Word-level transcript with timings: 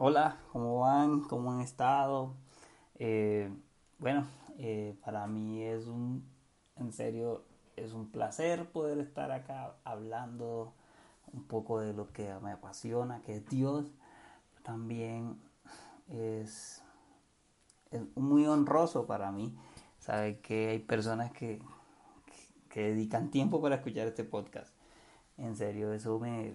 Hola, 0.00 0.38
¿cómo 0.52 0.78
van? 0.78 1.22
¿Cómo 1.22 1.50
han 1.50 1.60
estado? 1.60 2.36
Eh, 3.00 3.50
bueno, 3.98 4.28
eh, 4.56 4.96
para 5.04 5.26
mí 5.26 5.60
es 5.64 5.88
un, 5.88 6.24
en 6.76 6.92
serio, 6.92 7.42
es 7.74 7.92
un 7.94 8.08
placer 8.08 8.70
poder 8.70 9.00
estar 9.00 9.32
acá 9.32 9.74
hablando 9.82 10.72
un 11.32 11.42
poco 11.42 11.80
de 11.80 11.94
lo 11.94 12.12
que 12.12 12.32
me 12.44 12.52
apasiona, 12.52 13.22
que 13.22 13.38
es 13.38 13.48
Dios. 13.48 13.86
También 14.62 15.36
es, 16.06 16.80
muy 18.14 18.46
honroso 18.46 19.04
para 19.04 19.32
mí 19.32 19.58
saber 19.98 20.40
que 20.40 20.68
hay 20.68 20.78
personas 20.78 21.32
que, 21.32 21.60
que 22.68 22.82
dedican 22.82 23.32
tiempo 23.32 23.60
para 23.60 23.74
escuchar 23.74 24.06
este 24.06 24.22
podcast. 24.22 24.72
En 25.38 25.56
serio, 25.56 25.92
eso 25.92 26.20
me 26.20 26.54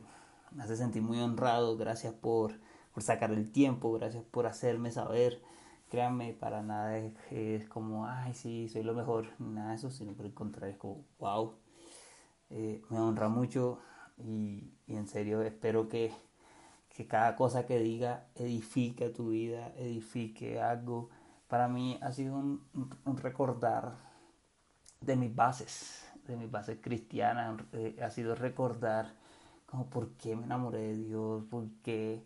hace 0.60 0.78
sentir 0.78 1.02
muy 1.02 1.20
honrado. 1.20 1.76
Gracias 1.76 2.14
por, 2.14 2.54
por, 2.94 3.04
sacar 3.04 3.32
el 3.32 3.52
tiempo, 3.52 3.92
gracias 3.94 4.24
por 4.24 4.48
hacerme 4.48 4.92
saber. 4.92 5.42
Créanme, 5.90 6.34
para 6.34 6.62
nada 6.62 6.98
es, 6.98 7.68
como, 7.70 8.08
ay, 8.08 8.34
sí, 8.34 8.70
soy 8.70 8.84
lo 8.84 8.94
mejor, 8.94 9.28
nada 9.40 9.70
de 9.70 9.76
eso, 9.76 9.92
sino 9.92 10.14
por 10.14 10.26
el 10.26 10.34
contrario, 10.34 10.74
es 10.74 10.80
como, 10.80 11.06
wow. 11.20 11.56
Eh, 12.50 12.82
me 12.90 13.00
honra 13.00 13.30
mucho 13.30 13.80
y, 14.18 14.72
en 14.88 15.08
serio 15.08 15.42
espero 15.42 15.88
que, 15.90 16.12
que 16.90 17.08
cada 17.08 17.36
cosa 17.36 17.66
que 17.66 17.80
diga 17.80 18.28
edifique 18.36 19.10
tu 19.10 19.30
vida, 19.30 19.74
edifique 19.78 20.62
algo. 20.62 21.10
Para 21.48 21.68
mí 21.68 22.00
ha 22.02 22.12
sido 22.12 22.36
un, 22.36 22.64
un 23.06 23.18
recordar 23.18 23.98
de 25.06 25.16
mis 25.16 25.36
bases, 25.36 26.04
de 26.28 26.38
mis 26.38 26.50
bases 26.50 26.80
cristianas, 26.82 27.62
eh, 27.74 27.98
ha 28.02 28.10
sido 28.10 28.36
recordar 28.36 29.14
como 29.66 29.90
por 29.90 30.12
qué 30.14 30.36
me 30.36 30.46
enamoré 30.46 30.80
de 30.80 30.98
Dios, 30.98 31.44
por 31.50 31.68
qué 31.84 32.24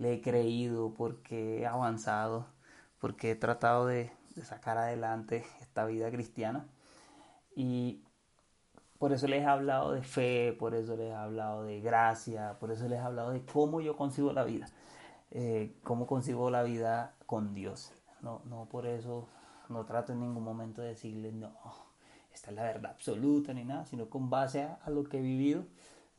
le 0.00 0.14
he 0.14 0.20
creído, 0.22 0.94
por 0.94 1.22
qué 1.22 1.60
he 1.60 1.66
avanzado, 1.66 2.46
por 2.98 3.16
qué 3.16 3.32
he 3.32 3.36
tratado 3.36 3.86
de, 3.86 4.10
de 4.34 4.44
sacar 4.44 4.78
adelante 4.78 5.44
esta 5.60 5.84
vida 5.84 6.10
cristiana. 6.10 6.66
Y 7.54 8.02
por 8.98 9.12
eso 9.12 9.28
les 9.28 9.42
he 9.42 9.46
hablado 9.46 9.92
de 9.92 10.02
fe, 10.02 10.56
por 10.58 10.74
eso 10.74 10.96
les 10.96 11.10
he 11.10 11.14
hablado 11.14 11.64
de 11.64 11.82
gracia, 11.82 12.56
por 12.58 12.70
eso 12.72 12.88
les 12.88 12.98
he 12.98 13.02
hablado 13.02 13.30
de 13.32 13.44
cómo 13.44 13.82
yo 13.82 13.94
concibo 13.94 14.32
la 14.32 14.44
vida, 14.44 14.68
eh, 15.32 15.76
cómo 15.82 16.06
concibo 16.06 16.50
la 16.50 16.62
vida 16.62 17.14
con 17.26 17.52
Dios. 17.52 17.92
No, 18.22 18.40
no 18.46 18.66
por 18.70 18.86
eso 18.86 19.28
no 19.68 19.84
trato 19.84 20.12
en 20.14 20.20
ningún 20.20 20.42
momento 20.42 20.80
de 20.80 20.88
decirles, 20.88 21.34
no, 21.34 21.52
esta 22.32 22.50
es 22.50 22.56
la 22.56 22.62
verdad 22.62 22.92
absoluta 22.92 23.52
ni 23.52 23.64
nada, 23.64 23.84
sino 23.84 24.08
con 24.08 24.30
base 24.30 24.62
a, 24.62 24.78
a 24.82 24.88
lo 24.88 25.04
que 25.04 25.18
he 25.18 25.22
vivido, 25.22 25.64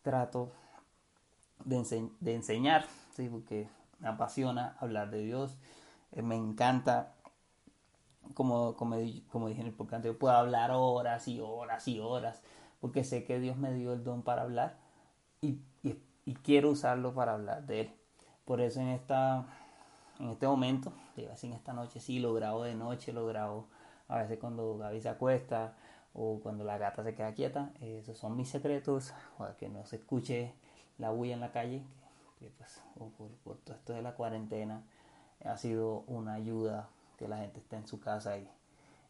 trato 0.04 0.52
de, 1.66 1.78
ense 1.78 2.10
de 2.20 2.36
enseñar, 2.36 2.86
¿sí? 3.16 3.30
porque 3.30 3.68
me 4.00 4.10
apasiona 4.10 4.76
hablar 4.80 5.12
de 5.12 5.24
Dios, 5.24 5.58
eh, 6.12 6.22
me 6.22 6.36
encanta, 6.36 7.14
como, 8.34 8.76
como, 8.76 8.98
como 9.32 9.48
dije 9.48 9.62
en 9.62 9.68
el 9.68 9.74
podcast, 9.74 10.06
yo 10.06 10.18
puedo 10.18 10.36
hablar 10.36 10.72
horas 10.72 11.28
y 11.28 11.40
horas 11.40 11.88
y 11.88 12.00
horas, 12.00 12.42
porque 12.80 13.04
sé 13.04 13.24
que 13.24 13.40
Dios 13.40 13.58
me 13.58 13.74
dio 13.74 13.94
el 13.94 14.04
don 14.04 14.24
para 14.24 14.44
hablar 14.44 14.78
y, 15.42 15.60
quiero 16.44 16.70
usarlo 16.70 17.14
para 17.14 17.34
hablar 17.34 17.66
de 17.66 17.82
Él. 17.82 17.92
Por 18.46 18.62
eso 18.62 18.80
en, 18.80 18.88
esta, 18.88 19.46
en 20.20 20.30
este 20.30 20.48
momento, 20.48 20.94
en 21.18 21.54
esta 21.54 21.74
noche, 21.74 22.00
sí, 22.00 22.20
lo 22.20 22.34
grabo 22.34 22.64
de 22.64 22.74
noche, 22.74 23.12
lo 23.12 23.28
grabo 23.28 23.68
a 24.08 24.20
veces 24.20 24.40
cuando 24.40 24.78
Gaby 24.78 25.02
se 25.02 25.10
acuesta, 25.10 25.76
o 26.14 26.40
cuando 26.42 26.64
la 26.64 26.78
gata 26.78 27.04
se 27.04 27.16
queda 27.16 27.34
quieta. 27.34 27.72
Esos 27.82 28.18
son 28.18 28.36
mis 28.36 28.50
secretos, 28.50 29.14
para 29.38 29.56
que 29.56 29.70
no 29.70 29.86
se 29.86 29.98
escuche 29.98 30.54
la 31.02 31.10
bulla 31.10 31.34
en 31.34 31.40
la 31.40 31.52
calle, 31.52 31.84
que, 32.40 32.46
que 32.46 32.52
pues 32.52 32.82
por, 32.98 33.10
por, 33.44 33.58
todo 33.58 33.76
esto 33.76 33.94
de 33.94 34.04
la 34.04 34.14
cuarentena 34.14 34.84
ha 35.44 35.58
sido 35.58 36.02
una 36.02 36.36
ayuda 36.36 36.90
que 37.18 37.28
la 37.28 37.38
gente 37.38 37.60
esté 37.60 37.76
en 37.76 37.88
su 37.88 38.00
casa 38.00 38.38
y, 38.38 38.48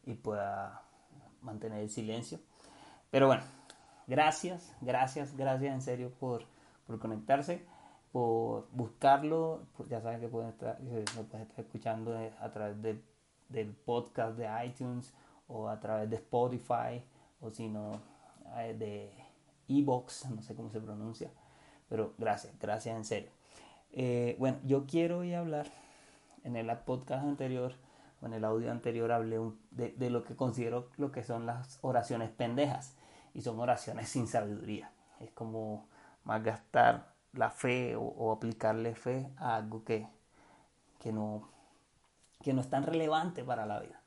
y 0.06 0.14
pueda 0.14 0.84
mantener 1.42 1.82
el 1.82 1.90
silencio. 1.90 2.40
Pero 3.10 3.28
bueno, 3.28 3.44
gracias, 4.08 4.74
gracias, 4.80 5.36
gracias 5.36 5.74
en 5.74 5.82
serio 5.82 6.12
por, 6.18 6.46
por 6.88 6.98
conectarse, 6.98 7.66
por 8.14 8.70
buscarlo. 8.72 9.68
Ya 9.90 10.00
saben 10.02 10.22
que 10.22 10.30
pueden 10.30 10.50
estar, 10.50 10.80
lo 10.82 11.24
pueden 11.24 11.48
estar 11.48 11.66
escuchando 11.66 12.18
a 12.40 12.52
través 12.52 12.82
de, 12.82 13.04
del 13.50 13.74
podcast 13.74 14.38
de 14.38 14.48
iTunes 14.66 15.14
o 15.50 15.68
a 15.68 15.78
través 15.82 16.10
de 16.10 16.16
Spotify 16.16 17.04
o 17.42 17.52
si 17.52 17.68
no 17.68 18.00
de 18.78 19.12
Evox, 19.68 20.30
no 20.30 20.42
sé 20.42 20.56
cómo 20.56 20.70
se 20.70 20.80
pronuncia, 20.80 21.30
pero 21.92 22.14
gracias, 22.18 22.58
gracias 22.58 22.96
en 22.96 23.04
serio. 23.04 23.30
Eh, 23.92 24.38
bueno, 24.40 24.60
yo 24.64 24.86
quiero 24.88 25.20
hoy 25.20 25.34
hablar, 25.34 25.68
en 26.46 26.56
el 26.56 26.74
podcast 26.78 27.26
anterior 27.26 27.74
o 28.22 28.28
en 28.28 28.34
el 28.34 28.46
audio 28.46 28.72
anterior 28.72 29.12
hablé 29.12 29.38
de, 29.72 29.92
de 29.92 30.10
lo 30.10 30.24
que 30.24 30.38
considero 30.38 30.88
lo 30.96 31.12
que 31.12 31.22
son 31.22 31.46
las 31.46 31.80
oraciones 31.82 32.30
pendejas 32.30 32.96
y 33.34 33.42
son 33.42 33.60
oraciones 33.60 34.08
sin 34.10 34.26
sabiduría. 34.28 34.90
Es 35.20 35.32
como 35.32 35.86
más 36.24 36.42
gastar 36.42 37.12
la 37.34 37.50
fe 37.50 37.98
o, 37.98 38.04
o 38.04 38.32
aplicarle 38.32 38.96
fe 38.96 39.30
a 39.36 39.58
algo 39.58 39.84
que, 39.84 40.08
que, 40.98 41.12
no, 41.12 41.50
que 42.42 42.54
no 42.54 42.62
es 42.62 42.70
tan 42.70 42.84
relevante 42.84 43.44
para 43.44 43.66
la 43.66 43.82
vida 43.82 44.02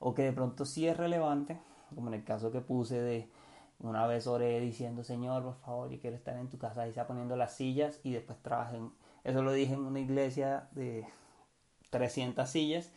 o 0.00 0.12
que 0.12 0.22
de 0.22 0.32
pronto 0.32 0.64
sí 0.64 0.88
es 0.88 0.96
relevante, 0.96 1.60
como 1.94 2.08
en 2.08 2.14
el 2.14 2.24
caso 2.24 2.50
que 2.50 2.60
puse 2.60 3.00
de 3.00 3.30
una 3.80 4.06
vez 4.06 4.26
oré 4.26 4.60
diciendo, 4.60 5.04
Señor, 5.04 5.42
por 5.42 5.56
favor, 5.56 5.90
yo 5.90 6.00
quiero 6.00 6.16
estar 6.16 6.36
en 6.36 6.48
tu 6.48 6.58
casa, 6.58 6.82
ahí 6.82 6.90
está 6.90 7.06
poniendo 7.06 7.36
las 7.36 7.54
sillas 7.54 8.00
y 8.02 8.12
después 8.12 8.38
trabajé 8.42 8.80
eso 9.24 9.42
lo 9.42 9.52
dije 9.52 9.74
en 9.74 9.80
una 9.80 10.00
iglesia 10.00 10.68
de 10.72 11.06
300 11.90 12.48
sillas 12.48 12.90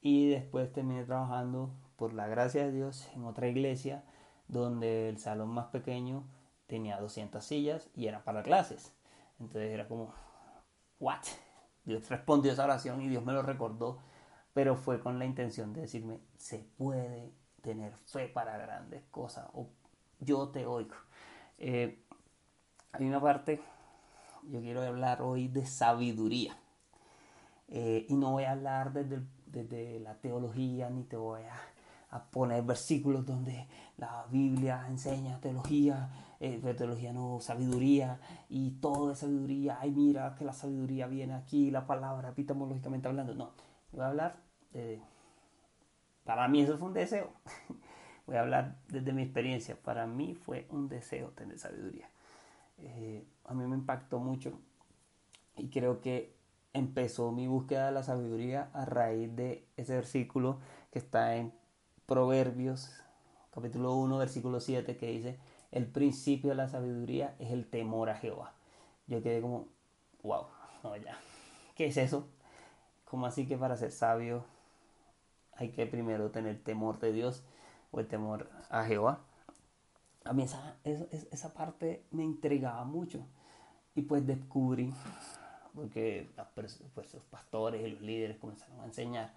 y 0.00 0.28
después 0.30 0.72
terminé 0.72 1.04
trabajando, 1.04 1.70
por 1.96 2.12
la 2.12 2.28
gracia 2.28 2.64
de 2.64 2.72
Dios, 2.72 3.08
en 3.14 3.24
otra 3.24 3.48
iglesia 3.48 4.04
donde 4.48 5.08
el 5.08 5.18
salón 5.18 5.48
más 5.48 5.66
pequeño 5.66 6.24
tenía 6.66 7.00
200 7.00 7.44
sillas 7.44 7.88
y 7.94 8.06
era 8.06 8.22
para 8.24 8.42
clases. 8.42 8.92
Entonces 9.40 9.72
era 9.72 9.88
como, 9.88 10.14
¿what? 11.00 11.24
Dios 11.84 12.08
respondió 12.08 12.52
esa 12.52 12.64
oración 12.64 13.02
y 13.02 13.08
Dios 13.08 13.24
me 13.24 13.32
lo 13.32 13.42
recordó 13.42 13.98
pero 14.56 14.74
fue 14.74 15.00
con 15.00 15.18
la 15.18 15.26
intención 15.26 15.74
de 15.74 15.82
decirme, 15.82 16.18
se 16.38 16.60
puede 16.78 17.30
tener 17.60 17.94
fe 18.06 18.26
para 18.26 18.56
grandes 18.56 19.04
cosas, 19.10 19.46
o 19.52 19.68
yo 20.20 20.48
te 20.48 20.66
oigo. 20.66 20.94
Eh, 21.58 22.02
hay 22.92 23.06
una 23.06 23.20
parte, 23.20 23.60
yo 24.44 24.60
quiero 24.60 24.82
hablar 24.82 25.22
hoy 25.22 25.48
de 25.48 25.66
sabiduría, 25.66 26.56
eh, 27.68 28.06
y 28.08 28.14
no 28.14 28.32
voy 28.32 28.44
a 28.44 28.52
hablar 28.52 28.92
desde, 28.92 29.22
desde, 29.46 30.00
la 30.00 30.14
teología, 30.14 30.90
ni 30.90 31.04
te 31.04 31.16
voy 31.16 31.42
a, 31.42 32.16
a, 32.16 32.24
poner 32.30 32.62
versículos 32.62 33.26
donde 33.26 33.66
la 33.96 34.26
Biblia 34.30 34.84
enseña 34.88 35.40
teología, 35.40 36.10
eh, 36.40 36.60
teología 36.76 37.12
no, 37.12 37.40
sabiduría, 37.40 38.20
y 38.48 38.72
todo 38.72 39.08
de 39.08 39.16
sabiduría, 39.16 39.78
ay 39.80 39.90
mira 39.90 40.34
que 40.36 40.44
la 40.44 40.52
sabiduría 40.52 41.06
viene 41.06 41.34
aquí, 41.34 41.70
la 41.70 41.86
palabra 41.86 42.30
epistemológicamente 42.30 43.08
hablando, 43.08 43.34
no, 43.34 43.52
voy 43.92 44.02
a 44.02 44.08
hablar 44.08 44.46
para 46.26 46.48
mí 46.48 46.60
eso 46.60 46.76
fue 46.76 46.88
un 46.88 46.94
deseo. 46.94 47.30
Voy 48.26 48.36
a 48.36 48.40
hablar 48.40 48.76
desde 48.88 49.12
mi 49.12 49.22
experiencia. 49.22 49.76
Para 49.76 50.06
mí 50.06 50.34
fue 50.34 50.66
un 50.70 50.88
deseo 50.88 51.28
tener 51.30 51.58
sabiduría. 51.58 52.08
Eh, 52.78 53.24
a 53.44 53.54
mí 53.54 53.66
me 53.66 53.76
impactó 53.76 54.18
mucho 54.18 54.58
y 55.56 55.68
creo 55.68 56.00
que 56.00 56.34
empezó 56.72 57.32
mi 57.32 57.46
búsqueda 57.46 57.86
de 57.86 57.92
la 57.92 58.02
sabiduría 58.02 58.68
a 58.74 58.84
raíz 58.84 59.34
de 59.34 59.66
ese 59.76 59.94
versículo 59.94 60.58
que 60.90 60.98
está 60.98 61.36
en 61.36 61.52
Proverbios 62.04 62.92
capítulo 63.50 63.94
1 63.94 64.18
versículo 64.18 64.60
7 64.60 64.98
que 64.98 65.06
dice 65.06 65.38
el 65.72 65.86
principio 65.86 66.50
de 66.50 66.56
la 66.56 66.68
sabiduría 66.68 67.34
es 67.38 67.50
el 67.50 67.66
temor 67.66 68.10
a 68.10 68.16
Jehová. 68.16 68.52
Yo 69.06 69.22
quedé 69.22 69.40
como, 69.40 69.68
wow, 70.22 70.46
no 70.82 70.96
ya, 70.96 71.18
¿qué 71.74 71.86
es 71.86 71.96
eso? 71.96 72.28
¿Cómo 73.04 73.26
así 73.26 73.46
que 73.46 73.56
para 73.56 73.76
ser 73.76 73.90
sabio 73.90 74.44
hay 75.52 75.70
que 75.70 75.86
primero 75.86 76.30
tener 76.30 76.62
temor 76.62 76.98
de 76.98 77.12
Dios 77.12 77.42
o 77.90 78.00
el 78.00 78.06
temor 78.06 78.48
a 78.70 78.84
Jehová. 78.84 79.20
A 80.24 80.32
mí 80.32 80.42
esa, 80.42 80.76
esa 80.84 81.54
parte 81.54 82.04
me 82.10 82.24
intrigaba 82.24 82.84
mucho 82.84 83.24
y 83.94 84.02
pues 84.02 84.26
descubrí, 84.26 84.92
porque 85.74 86.30
pues, 86.54 86.82
los 87.14 87.24
pastores 87.24 87.84
y 87.86 87.90
los 87.90 88.00
líderes 88.00 88.38
comenzaron 88.38 88.80
a 88.80 88.84
enseñar, 88.84 89.32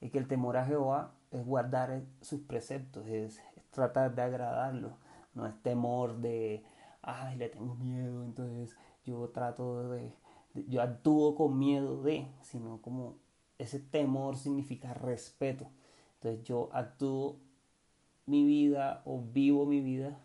y 0.00 0.10
que 0.10 0.18
el 0.18 0.28
temor 0.28 0.56
a 0.56 0.66
Jehová 0.66 1.12
es 1.30 1.44
guardar 1.44 2.02
sus 2.20 2.40
preceptos, 2.40 3.06
es, 3.06 3.40
es 3.56 3.70
tratar 3.70 4.14
de 4.14 4.22
agradarlo, 4.22 4.96
no 5.34 5.46
es 5.46 5.54
temor 5.62 6.18
de, 6.18 6.64
ay, 7.00 7.36
le 7.36 7.48
tengo 7.48 7.74
miedo, 7.76 8.24
entonces 8.24 8.76
yo 9.04 9.28
trato 9.30 9.88
de, 9.90 10.12
de 10.54 10.64
yo 10.66 10.82
actúo 10.82 11.34
con 11.34 11.58
miedo 11.58 12.02
de, 12.02 12.28
sino 12.42 12.82
como 12.82 13.16
ese 13.58 13.80
temor 13.80 14.36
significa 14.36 14.94
respeto. 14.94 15.66
Entonces 16.14 16.44
yo 16.44 16.70
actúo 16.72 17.38
mi 18.26 18.44
vida 18.44 19.02
o 19.04 19.20
vivo 19.20 19.66
mi 19.66 19.80
vida 19.80 20.18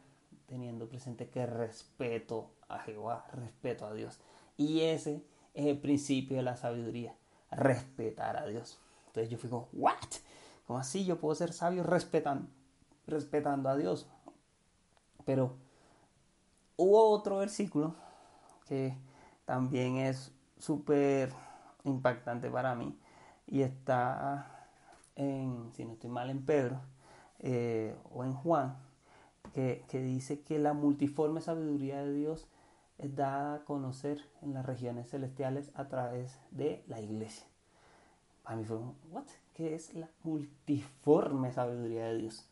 teniendo 0.47 0.87
presente 0.87 1.29
que 1.29 1.45
respeto 1.45 2.49
a 2.67 2.79
Jehová, 2.79 3.25
respeto 3.33 3.85
a 3.85 3.93
Dios. 3.93 4.19
Y 4.57 4.81
ese 4.81 5.23
es 5.53 5.67
el 5.67 5.79
principio 5.79 6.37
de 6.37 6.43
la 6.43 6.55
sabiduría, 6.55 7.15
respetar 7.51 8.37
a 8.37 8.45
Dios. 8.47 8.79
Entonces 9.07 9.29
yo 9.29 9.37
fui 9.37 9.49
¿what? 9.73 9.95
¿Cómo 10.65 10.79
así 10.79 11.05
yo 11.05 11.19
puedo 11.19 11.35
ser 11.35 11.53
sabio 11.53 11.83
respetando, 11.83 12.47
respetando 13.07 13.69
a 13.69 13.77
Dios? 13.77 14.07
Pero 15.25 15.55
hubo 16.77 17.09
otro 17.09 17.37
versículo 17.37 17.95
que 18.67 18.95
también 19.45 19.97
es 19.97 20.31
súper 20.57 21.33
impactante 21.83 22.49
para 22.49 22.75
mí 22.75 22.97
y 23.47 23.61
está 23.61 24.67
en, 25.15 25.71
si 25.73 25.85
no 25.85 25.93
estoy 25.93 26.09
mal, 26.09 26.29
en 26.29 26.45
Pedro 26.45 26.79
eh, 27.39 27.95
o 28.13 28.23
en 28.23 28.33
Juan, 28.33 28.77
que, 29.53 29.83
que 29.87 30.01
dice 30.01 30.41
que 30.41 30.59
la 30.59 30.73
multiforme 30.73 31.41
sabiduría 31.41 32.03
de 32.03 32.13
Dios 32.13 32.47
es 32.97 33.15
dada 33.15 33.55
a 33.55 33.65
conocer 33.65 34.21
en 34.41 34.53
las 34.53 34.65
regiones 34.65 35.09
celestiales 35.09 35.71
a 35.73 35.87
través 35.87 36.37
de 36.51 36.83
la 36.87 36.99
iglesia. 36.99 37.45
Para 38.43 38.57
mí 38.57 38.65
fue, 38.65 38.77
¿what? 39.11 39.25
¿Qué 39.53 39.75
es 39.75 39.93
la 39.93 40.09
multiforme 40.23 41.51
sabiduría 41.51 42.07
de 42.07 42.17
Dios? 42.17 42.45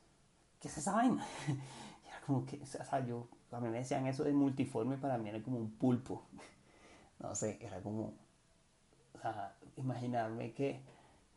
¿Qué 0.59 0.67
es 0.67 0.77
esa 0.77 1.01
como 2.25 2.45
que, 2.45 2.61
o 2.61 2.65
sea, 2.65 3.05
yo, 3.05 3.27
a 3.51 3.59
mí 3.59 3.69
me 3.69 3.79
decían 3.79 4.07
eso 4.07 4.23
de 4.23 4.33
multiforme, 4.33 4.97
para 4.97 5.17
mí 5.17 5.29
era 5.29 5.41
como 5.41 5.57
un 5.57 5.71
pulpo. 5.71 6.23
No 7.19 7.33
sé, 7.33 7.57
era 7.61 7.81
como, 7.81 8.13
o 9.15 9.19
sea, 9.19 9.55
imaginarme 9.75 10.53
que, 10.53 10.81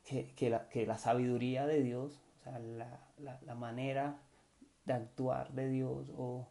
que, 0.04 0.30
que, 0.36 0.50
la, 0.50 0.68
que 0.68 0.84
la, 0.84 0.98
sabiduría 0.98 1.66
de 1.66 1.82
Dios, 1.82 2.20
o 2.40 2.42
sea, 2.42 2.58
la, 2.58 3.06
la, 3.18 3.38
la 3.42 3.54
manera 3.54 4.18
de 4.84 4.92
actuar 4.94 5.52
de 5.52 5.68
Dios 5.68 6.08
o 6.16 6.48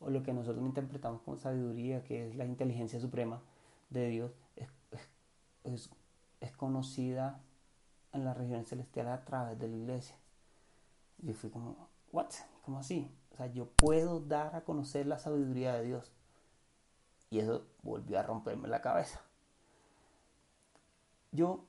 o 0.00 0.10
lo 0.10 0.22
que 0.22 0.32
nosotros 0.32 0.64
interpretamos 0.64 1.20
como 1.22 1.36
sabiduría, 1.36 2.02
que 2.02 2.28
es 2.28 2.34
la 2.34 2.46
inteligencia 2.46 2.98
suprema 2.98 3.42
de 3.90 4.08
Dios, 4.08 4.32
es, 4.56 4.68
es, 5.62 5.90
es 6.40 6.56
conocida 6.56 7.40
en 8.12 8.24
las 8.24 8.36
regiones 8.36 8.68
celestiales 8.68 9.12
a 9.12 9.24
través 9.24 9.58
de 9.58 9.68
la 9.68 9.76
iglesia. 9.76 10.16
Yo 11.18 11.34
fui 11.34 11.50
como, 11.50 11.88
¿what? 12.12 12.30
¿Cómo 12.64 12.78
así? 12.78 13.14
O 13.32 13.36
sea, 13.36 13.46
yo 13.46 13.68
puedo 13.76 14.20
dar 14.20 14.56
a 14.56 14.64
conocer 14.64 15.06
la 15.06 15.18
sabiduría 15.18 15.74
de 15.74 15.84
Dios. 15.84 16.12
Y 17.28 17.38
eso 17.38 17.66
volvió 17.82 18.18
a 18.18 18.22
romperme 18.22 18.68
la 18.68 18.80
cabeza. 18.80 19.20
Yo, 21.30 21.64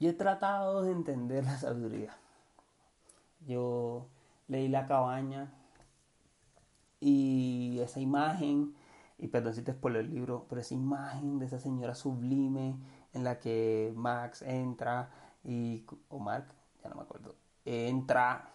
yo 0.00 0.08
he 0.08 0.14
tratado 0.14 0.82
de 0.82 0.90
entender 0.90 1.44
la 1.44 1.58
sabiduría. 1.58 2.16
Yo 3.46 4.06
leí 4.48 4.68
La 4.68 4.86
cabaña 4.86 5.52
y 7.00 7.78
esa 7.80 8.00
imagen, 8.00 8.74
y 9.18 9.28
perdón 9.28 9.54
si 9.54 9.62
te 9.62 9.72
spoiler 9.72 10.04
el 10.04 10.10
libro, 10.10 10.46
pero 10.48 10.60
esa 10.60 10.74
imagen 10.74 11.38
de 11.38 11.46
esa 11.46 11.58
señora 11.58 11.94
sublime 11.94 12.76
en 13.14 13.24
la 13.24 13.38
que 13.40 13.92
Max 13.96 14.42
entra 14.42 15.10
y, 15.44 15.84
o 16.08 16.18
Mark, 16.18 16.46
ya 16.82 16.90
no 16.90 16.96
me 16.96 17.02
acuerdo, 17.02 17.34
entra 17.64 18.50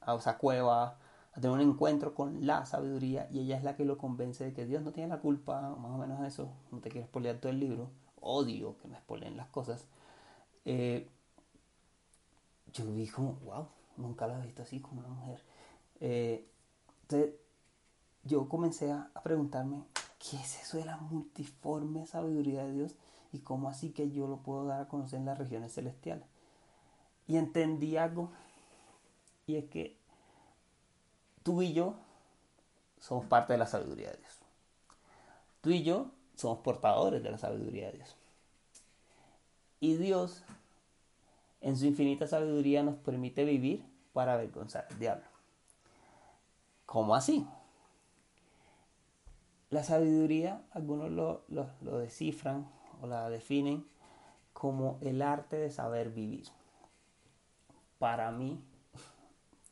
a 0.00 0.14
esa 0.14 0.38
cueva 0.38 0.98
a 1.34 1.40
tener 1.40 1.50
un 1.50 1.60
encuentro 1.60 2.14
con 2.14 2.46
la 2.46 2.66
sabiduría 2.66 3.28
y 3.30 3.40
ella 3.40 3.56
es 3.56 3.64
la 3.64 3.76
que 3.76 3.84
lo 3.84 3.98
convence 3.98 4.44
de 4.44 4.52
que 4.52 4.66
Dios 4.66 4.82
no 4.82 4.92
tiene 4.92 5.08
la 5.08 5.20
culpa, 5.20 5.60
más 5.76 5.90
o 5.92 5.98
menos 5.98 6.24
eso, 6.26 6.50
no 6.70 6.78
te 6.80 6.90
quiero 6.90 7.06
spoilear 7.06 7.38
todo 7.38 7.50
el 7.52 7.60
libro, 7.60 7.90
odio 8.20 8.76
que 8.78 8.88
me 8.88 8.96
spoileen 8.98 9.36
las 9.36 9.48
cosas. 9.48 9.86
Eh, 10.64 11.08
yo 12.72 12.84
vi 12.92 13.08
como, 13.08 13.34
wow, 13.44 13.68
nunca 13.98 14.26
la 14.26 14.38
he 14.38 14.46
visto 14.46 14.62
así 14.62 14.80
como 14.80 15.00
una 15.00 15.08
mujer. 15.08 15.42
Eh, 16.00 16.48
entonces, 17.02 17.34
yo 18.24 18.48
comencé 18.48 18.90
a, 18.92 19.10
preguntarme, 19.22 19.84
¿qué 20.18 20.36
es 20.36 20.62
eso 20.62 20.78
de 20.78 20.84
la 20.84 20.96
multiforme 20.98 22.06
sabiduría 22.06 22.64
de 22.64 22.72
Dios? 22.72 22.94
¿Y 23.32 23.40
cómo 23.40 23.68
así 23.68 23.90
que 23.90 24.10
yo 24.10 24.26
lo 24.26 24.38
puedo 24.38 24.64
dar 24.64 24.80
a 24.80 24.88
conocer 24.88 25.18
en 25.18 25.26
las 25.26 25.38
regiones 25.38 25.74
celestiales? 25.74 26.26
Y 27.26 27.36
entendí 27.36 27.96
algo, 27.96 28.30
y 29.46 29.56
es 29.56 29.66
que 29.66 29.96
tú 31.42 31.62
y 31.62 31.72
yo 31.72 31.94
somos 33.00 33.26
parte 33.26 33.52
de 33.52 33.58
la 33.58 33.66
sabiduría 33.66 34.10
de 34.10 34.16
Dios. 34.16 34.38
Tú 35.60 35.70
y 35.70 35.82
yo 35.82 36.10
somos 36.36 36.60
portadores 36.60 37.22
de 37.22 37.30
la 37.30 37.38
sabiduría 37.38 37.86
de 37.88 37.98
Dios. 37.98 38.16
Y 39.80 39.96
Dios, 39.96 40.42
en 41.60 41.76
su 41.76 41.86
infinita 41.86 42.26
sabiduría, 42.26 42.82
nos 42.82 42.96
permite 42.96 43.44
vivir 43.44 43.84
para 44.18 44.34
avergonzar 44.34 44.88
al 44.90 44.98
diablo. 44.98 45.28
¿Cómo 46.86 47.14
así? 47.14 47.46
La 49.70 49.84
sabiduría, 49.84 50.60
algunos 50.72 51.08
lo, 51.12 51.44
lo, 51.46 51.98
descifran 52.00 52.68
o 53.00 53.06
la 53.06 53.30
definen 53.30 53.86
como 54.52 54.98
el 55.02 55.22
arte 55.22 55.54
de 55.54 55.70
saber 55.70 56.10
vivir. 56.10 56.48
Para 58.00 58.32
mí, 58.32 58.60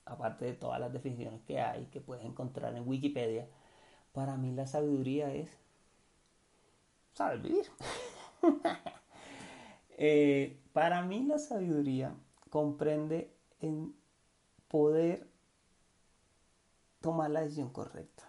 aparte 0.05 0.45
de 0.45 0.53
todas 0.53 0.79
las 0.79 0.93
definiciones 0.93 1.43
que 1.43 1.61
hay, 1.61 1.87
que 1.87 2.01
puedes 2.01 2.25
encontrar 2.25 2.77
en 2.77 2.87
Wikipedia, 2.87 3.49
para 4.13 4.37
mí 4.37 4.53
la 4.53 4.69
sabiduría 4.69 5.35
es 5.35 5.51
saber 7.15 7.41
vivir. 7.41 7.67
Eh, 9.99 10.61
para 10.75 11.01
mí 11.01 11.23
la 11.23 11.39
sabiduría 11.39 12.15
comprende 12.51 13.35
en 13.63 13.97
poder 14.69 15.29
tomar 17.01 17.31
la 17.31 17.43
decisión 17.43 17.71
correcta, 17.71 18.25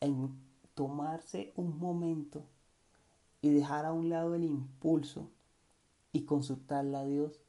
en 0.00 0.38
tomarse 0.74 1.52
un 1.56 1.78
momento 1.78 2.44
y 3.40 3.50
dejar 3.50 3.84
a 3.84 3.92
un 3.92 4.08
lado 4.08 4.34
el 4.34 4.44
impulso 4.44 5.28
y 6.12 6.24
consultarle 6.24 6.96
a 6.96 7.04
Dios 7.04 7.40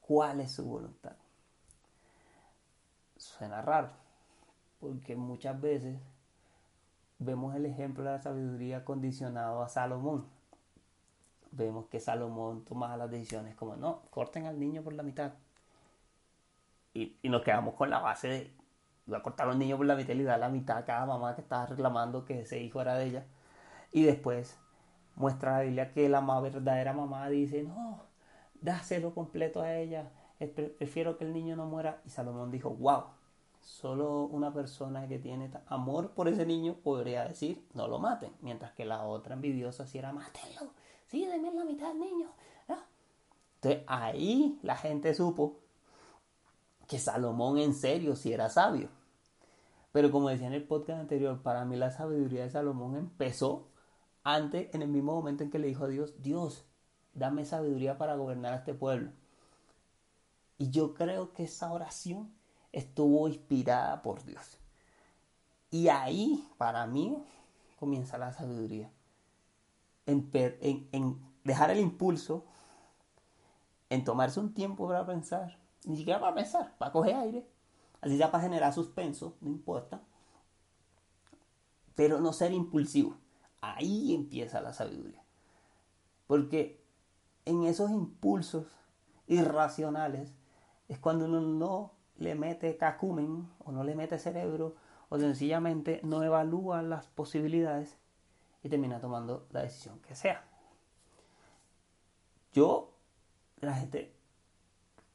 cuál 0.00 0.40
es 0.40 0.52
su 0.52 0.64
voluntad. 0.64 1.16
Suena 3.16 3.62
raro, 3.62 3.90
porque 4.80 5.14
muchas 5.14 5.60
veces 5.60 5.98
vemos 7.18 7.54
el 7.54 7.66
ejemplo 7.66 8.02
de 8.02 8.10
la 8.10 8.22
sabiduría 8.22 8.84
condicionado 8.84 9.62
a 9.62 9.68
Salomón. 9.68 10.26
Vemos 11.52 11.86
que 11.86 12.00
Salomón 12.00 12.64
tomaba 12.64 12.96
las 12.96 13.10
decisiones 13.10 13.54
como, 13.54 13.76
no, 13.76 14.02
corten 14.10 14.46
al 14.46 14.58
niño 14.58 14.82
por 14.82 14.94
la 14.94 15.02
mitad. 15.02 15.32
Y, 16.92 17.16
y 17.22 17.28
nos 17.28 17.42
quedamos 17.42 17.74
con 17.74 17.90
la 17.90 18.00
base 18.00 18.28
de, 18.28 18.54
iba 19.06 19.18
a 19.18 19.22
cortar 19.22 19.46
a 19.46 19.50
los 19.50 19.58
niños 19.58 19.76
por 19.76 19.86
la 19.86 19.96
mitad 19.96 20.14
y 20.14 20.18
le 20.18 20.24
la 20.24 20.48
mitad 20.48 20.78
a 20.78 20.84
cada 20.84 21.06
mamá 21.06 21.34
que 21.34 21.40
estaba 21.40 21.66
reclamando 21.66 22.24
que 22.24 22.40
ese 22.40 22.60
hijo 22.60 22.80
era 22.80 22.96
de 22.96 23.06
ella. 23.06 23.26
Y 23.92 24.02
después 24.02 24.58
muestra 25.16 25.58
la 25.58 25.62
Biblia 25.62 25.92
que 25.92 26.08
la 26.08 26.20
verdadera 26.40 26.92
mamá 26.92 27.28
dice, 27.28 27.62
no, 27.62 28.02
dáselo 28.60 29.14
completo 29.14 29.62
a 29.62 29.74
ella, 29.74 30.10
prefiero 30.78 31.18
que 31.18 31.24
el 31.24 31.32
niño 31.32 31.56
no 31.56 31.66
muera. 31.66 32.00
Y 32.06 32.10
Salomón 32.10 32.50
dijo, 32.50 32.70
wow, 32.70 33.04
solo 33.60 34.22
una 34.24 34.52
persona 34.52 35.08
que 35.08 35.18
tiene 35.18 35.50
amor 35.66 36.10
por 36.12 36.28
ese 36.28 36.46
niño 36.46 36.74
podría 36.82 37.24
decir, 37.24 37.66
no 37.74 37.88
lo 37.88 37.98
maten. 37.98 38.32
Mientras 38.40 38.72
que 38.72 38.84
la 38.84 39.02
otra 39.02 39.34
envidiosa 39.34 39.86
si 39.86 39.98
era, 39.98 40.12
mátenlo, 40.12 40.72
sí, 41.06 41.26
denme 41.26 41.52
la 41.52 41.64
mitad 41.64 41.90
al 41.90 41.98
niño. 41.98 42.28
Entonces 43.56 43.84
ahí 43.88 44.58
la 44.62 44.74
gente 44.74 45.12
supo 45.12 45.58
que 46.90 46.98
Salomón 46.98 47.58
en 47.58 47.72
serio 47.72 48.16
sí 48.16 48.32
era 48.32 48.48
sabio. 48.48 48.88
Pero 49.92 50.10
como 50.10 50.28
decía 50.28 50.48
en 50.48 50.54
el 50.54 50.66
podcast 50.66 50.98
anterior, 50.98 51.40
para 51.40 51.64
mí 51.64 51.76
la 51.76 51.92
sabiduría 51.92 52.42
de 52.42 52.50
Salomón 52.50 52.96
empezó 52.96 53.68
antes, 54.24 54.74
en 54.74 54.82
el 54.82 54.88
mismo 54.88 55.14
momento 55.14 55.44
en 55.44 55.50
que 55.50 55.60
le 55.60 55.68
dijo 55.68 55.84
a 55.84 55.88
Dios, 55.88 56.20
Dios, 56.20 56.64
dame 57.14 57.44
sabiduría 57.44 57.96
para 57.96 58.16
gobernar 58.16 58.54
a 58.54 58.56
este 58.56 58.74
pueblo. 58.74 59.12
Y 60.58 60.70
yo 60.70 60.94
creo 60.94 61.32
que 61.32 61.44
esa 61.44 61.72
oración 61.72 62.34
estuvo 62.72 63.28
inspirada 63.28 64.02
por 64.02 64.24
Dios. 64.24 64.58
Y 65.70 65.90
ahí, 65.90 66.44
para 66.58 66.88
mí, 66.88 67.22
comienza 67.78 68.18
la 68.18 68.32
sabiduría. 68.32 68.90
En, 70.06 70.28
en, 70.32 71.20
dejar 71.44 71.70
el 71.70 71.78
impulso, 71.78 72.44
en 73.90 74.02
tomarse 74.02 74.40
un 74.40 74.52
tiempo 74.52 74.88
para 74.88 75.06
pensar, 75.06 75.59
ni 75.84 75.96
siquiera 75.96 76.20
para 76.20 76.34
pensar, 76.34 76.76
para 76.78 76.92
coger 76.92 77.16
aire. 77.16 77.46
Así 78.00 78.16
sea 78.16 78.30
para 78.30 78.44
generar 78.44 78.72
suspenso, 78.72 79.36
no 79.40 79.50
importa. 79.50 80.00
Pero 81.94 82.20
no 82.20 82.32
ser 82.32 82.52
impulsivo. 82.52 83.16
Ahí 83.60 84.14
empieza 84.14 84.60
la 84.60 84.72
sabiduría. 84.72 85.22
Porque 86.26 86.80
en 87.44 87.64
esos 87.64 87.90
impulsos 87.90 88.66
irracionales 89.26 90.32
es 90.88 90.98
cuando 90.98 91.26
uno 91.26 91.40
no 91.40 91.92
le 92.16 92.34
mete 92.34 92.76
cacumen 92.76 93.48
o 93.64 93.72
no 93.72 93.84
le 93.84 93.94
mete 93.94 94.18
cerebro 94.18 94.76
o 95.08 95.18
sencillamente 95.18 96.00
no 96.04 96.22
evalúa 96.22 96.82
las 96.82 97.06
posibilidades 97.06 97.96
y 98.62 98.68
termina 98.68 99.00
tomando 99.00 99.46
la 99.50 99.62
decisión 99.62 99.98
que 100.00 100.14
sea. 100.14 100.44
Yo, 102.52 102.92
la 103.60 103.74
gente 103.74 104.12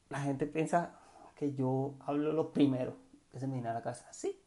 la 0.09 0.19
gente 0.21 0.45
piensa 0.45 0.99
que 1.35 1.53
yo 1.53 1.95
hablo 2.05 2.31
lo 2.31 2.53
primero 2.53 2.95
que 3.31 3.39
se 3.39 3.47
me 3.47 3.53
viene 3.53 3.69
a 3.69 3.73
la 3.73 3.81
casa. 3.81 4.11
Sí, 4.13 4.39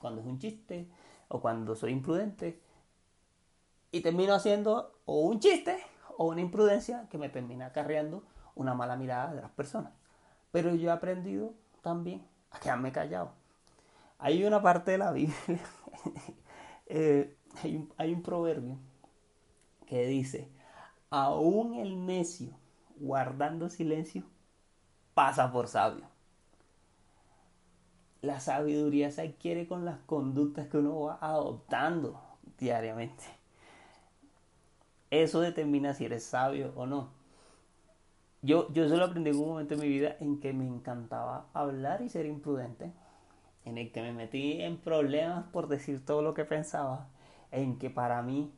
cuando 0.00 0.20
es 0.20 0.26
un 0.26 0.38
chiste 0.38 0.88
o 1.28 1.40
cuando 1.40 1.74
soy 1.74 1.92
imprudente. 1.92 2.60
y 3.92 4.00
termino 4.02 4.34
haciendo 4.34 5.00
o 5.06 5.20
un 5.20 5.40
chiste 5.40 5.78
o 6.18 6.26
una 6.26 6.40
imprudencia 6.40 7.08
que 7.08 7.18
me 7.18 7.28
termina 7.28 7.66
acarreando 7.66 8.24
una 8.54 8.74
mala 8.74 8.96
mirada 8.96 9.34
de 9.34 9.42
las 9.42 9.50
personas. 9.52 9.92
Pero 10.52 10.74
yo 10.74 10.90
he 10.90 10.92
aprendido 10.92 11.54
también 11.82 12.26
a 12.50 12.58
quedarme 12.60 12.92
callado. 12.92 13.32
Hay 14.18 14.44
una 14.44 14.62
parte 14.62 14.92
de 14.92 14.98
la 14.98 15.12
Biblia, 15.12 15.36
eh, 16.86 17.36
hay, 17.62 17.76
un, 17.76 17.92
hay 17.96 18.12
un 18.12 18.22
proverbio 18.22 18.78
que 19.86 20.06
dice, 20.06 20.50
aún 21.10 21.74
el 21.74 22.06
necio 22.06 22.58
guardando 22.98 23.68
silencio 23.68 24.24
pasa 25.16 25.50
por 25.50 25.66
sabio. 25.66 26.04
La 28.20 28.38
sabiduría 28.38 29.10
se 29.10 29.22
adquiere 29.22 29.66
con 29.66 29.86
las 29.86 29.98
conductas 30.00 30.68
que 30.68 30.76
uno 30.76 31.00
va 31.00 31.18
adoptando 31.22 32.20
diariamente. 32.58 33.24
Eso 35.10 35.40
determina 35.40 35.94
si 35.94 36.04
eres 36.04 36.22
sabio 36.22 36.74
o 36.76 36.84
no. 36.84 37.08
Yo, 38.42 38.70
yo 38.74 38.84
eso 38.84 38.98
lo 38.98 39.06
aprendí 39.06 39.30
en 39.30 39.36
un 39.36 39.48
momento 39.48 39.74
de 39.74 39.80
mi 39.80 39.88
vida 39.88 40.18
en 40.20 40.38
que 40.38 40.52
me 40.52 40.66
encantaba 40.66 41.46
hablar 41.54 42.02
y 42.02 42.10
ser 42.10 42.26
imprudente, 42.26 42.92
en 43.64 43.78
el 43.78 43.92
que 43.92 44.02
me 44.02 44.12
metí 44.12 44.60
en 44.60 44.76
problemas 44.76 45.46
por 45.46 45.66
decir 45.66 46.04
todo 46.04 46.20
lo 46.20 46.34
que 46.34 46.44
pensaba, 46.44 47.08
en 47.52 47.78
que 47.78 47.88
para 47.88 48.20
mí 48.20 48.52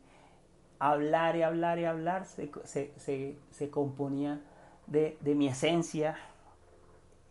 hablar 0.80 1.36
y 1.36 1.42
hablar 1.42 1.78
y 1.78 1.84
hablar 1.84 2.26
se, 2.26 2.50
se, 2.96 3.70
componía 3.70 4.40
de, 4.88 5.16
de, 5.20 5.36
mi 5.36 5.46
esencia 5.46 6.16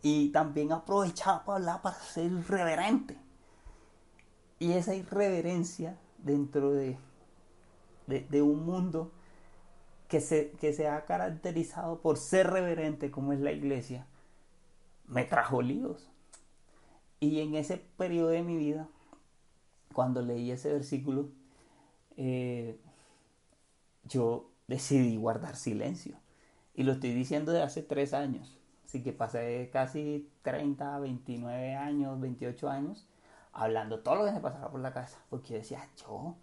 y 0.01 0.29
también 0.29 0.71
aprovechaba 0.71 1.43
para 1.43 1.57
hablar 1.57 1.81
para 1.81 1.95
ser 1.95 2.31
irreverente. 2.31 3.17
Y 4.59 4.73
esa 4.73 4.95
irreverencia 4.95 5.97
dentro 6.17 6.71
de, 6.71 6.97
de, 8.07 8.41
un 8.41 8.65
mundo 8.65 9.11
que 10.07 10.21
se, 10.21 10.51
que 10.59 10.73
se 10.73 10.87
ha 10.87 11.05
caracterizado 11.05 12.01
por 12.01 12.17
ser 12.17 12.47
reverente 12.47 13.11
como 13.11 13.33
es 13.33 13.39
la 13.39 13.51
iglesia, 13.51 14.07
me 15.05 15.25
trajo 15.25 15.61
líos. 15.61 16.09
Y 17.19 17.41
en 17.41 17.55
ese 17.55 17.77
periodo 17.77 18.29
de 18.29 18.43
mi 18.43 18.57
vida, 18.57 18.87
cuando 19.93 20.21
leí 20.21 20.51
ese 20.51 20.71
versículo, 20.71 21.29
eh, 22.15 22.79
yo 24.03 24.49
decidí 24.67 25.17
guardar 25.17 25.55
silencio. 25.55 26.15
Y 26.73 26.83
lo 26.83 26.93
estoy 26.93 27.13
diciendo 27.13 27.51
de 27.51 27.63
hace 27.63 27.81
tres 27.81 28.13
años. 28.13 28.57
Así 28.87 29.03
que 29.03 29.11
pasé 29.11 29.69
casi 29.71 30.31
30, 30.43 30.99
29 30.99 31.75
años, 31.75 32.17
28 32.21 32.69
años 32.69 33.05
hablando 33.51 33.99
todo 33.99 34.15
lo 34.15 34.25
que 34.25 34.31
me 34.31 34.39
pasaba 34.39 34.71
por 34.71 34.79
la 34.79 34.93
casa. 34.93 35.19
Porque 35.29 35.49
yo 35.49 35.59
decía, 35.59 35.89
yo 35.97 36.37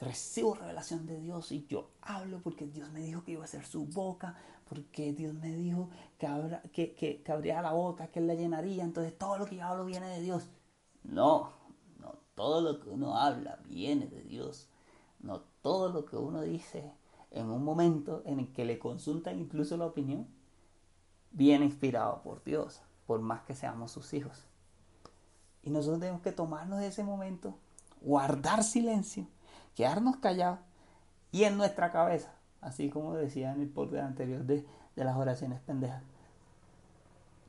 recibo 0.00 0.54
revelación 0.54 1.04
de 1.04 1.20
Dios 1.20 1.52
y 1.52 1.66
yo 1.66 1.90
hablo 2.00 2.40
porque 2.42 2.66
Dios 2.66 2.90
me 2.90 3.00
dijo 3.00 3.22
que 3.22 3.32
iba 3.32 3.44
a 3.44 3.48
ser 3.48 3.66
su 3.66 3.84
boca, 3.84 4.34
porque 4.66 5.12
Dios 5.12 5.34
me 5.34 5.54
dijo 5.54 5.90
que, 6.16 6.26
abra, 6.26 6.62
que, 6.72 6.94
que, 6.94 7.22
que 7.22 7.32
abría 7.32 7.60
la 7.60 7.72
boca, 7.72 8.06
que 8.06 8.20
Él 8.20 8.28
la 8.28 8.34
llenaría. 8.34 8.82
Entonces 8.82 9.18
todo 9.18 9.36
lo 9.36 9.44
que 9.44 9.56
yo 9.56 9.64
hablo 9.64 9.84
viene 9.84 10.08
de 10.08 10.22
Dios. 10.22 10.48
No, 11.02 11.52
no, 11.98 12.14
todo 12.34 12.62
lo 12.62 12.80
que 12.80 12.88
uno 12.88 13.18
habla 13.18 13.58
viene 13.66 14.06
de 14.06 14.22
Dios. 14.22 14.70
No 15.18 15.42
todo 15.60 15.90
lo 15.90 16.06
que 16.06 16.16
uno 16.16 16.40
dice 16.40 16.94
en 17.30 17.50
un 17.50 17.62
momento 17.62 18.22
en 18.24 18.40
el 18.40 18.52
que 18.54 18.64
le 18.64 18.78
consultan 18.78 19.38
incluso 19.38 19.76
la 19.76 19.86
opinión, 19.86 20.26
viene 21.30 21.64
inspirado 21.64 22.22
por 22.22 22.42
Dios, 22.44 22.82
por 23.06 23.20
más 23.20 23.42
que 23.42 23.54
seamos 23.54 23.92
sus 23.92 24.12
hijos. 24.14 24.44
Y 25.62 25.70
nosotros 25.70 26.00
tenemos 26.00 26.22
que 26.22 26.32
tomarnos 26.32 26.80
de 26.80 26.88
ese 26.88 27.04
momento, 27.04 27.54
guardar 28.00 28.64
silencio, 28.64 29.26
quedarnos 29.74 30.16
callados 30.16 30.60
y 31.32 31.44
en 31.44 31.56
nuestra 31.56 31.92
cabeza, 31.92 32.32
así 32.60 32.88
como 32.88 33.14
decía 33.14 33.52
en 33.52 33.60
el 33.60 33.68
podcast 33.68 34.04
anterior 34.04 34.44
de, 34.44 34.66
de 34.96 35.04
las 35.04 35.16
oraciones 35.16 35.60
pendejas. 35.60 36.02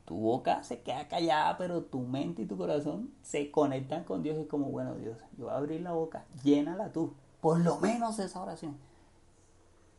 Tu 0.04 0.16
boca 0.16 0.62
se 0.62 0.82
queda 0.82 1.08
callada, 1.08 1.56
pero 1.56 1.84
tu 1.84 2.00
mente 2.00 2.42
y 2.42 2.46
tu 2.46 2.56
corazón 2.56 3.14
se 3.22 3.50
conectan 3.50 4.04
con 4.04 4.22
Dios 4.22 4.38
y 4.38 4.46
como, 4.46 4.66
bueno 4.66 4.96
Dios, 4.96 5.18
yo 5.38 5.44
voy 5.44 5.54
a 5.54 5.56
abrir 5.56 5.80
la 5.80 5.92
boca, 5.92 6.24
llénala 6.42 6.92
tú, 6.92 7.14
por 7.40 7.60
lo 7.60 7.78
menos 7.78 8.18
esa 8.18 8.42
oración 8.42 8.76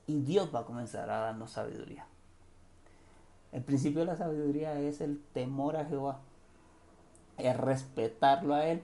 y 0.07 0.21
Dios 0.21 0.53
va 0.53 0.59
a 0.59 0.65
comenzar 0.65 1.09
a 1.09 1.19
darnos 1.19 1.51
sabiduría. 1.51 2.05
El 3.53 3.63
principio 3.63 3.99
de 3.99 4.07
la 4.07 4.15
sabiduría 4.15 4.79
es 4.79 4.99
el 4.99 5.21
temor 5.31 5.77
a 5.77 5.85
Jehová, 5.85 6.21
es 7.37 7.55
respetarlo 7.55 8.55
a 8.55 8.65
Él, 8.65 8.81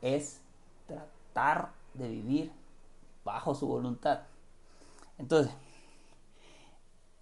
es 0.00 0.40
tratar 0.86 1.72
de 1.92 2.08
vivir 2.08 2.50
bajo 3.24 3.54
su 3.54 3.66
voluntad. 3.66 4.22
Entonces, 5.18 5.54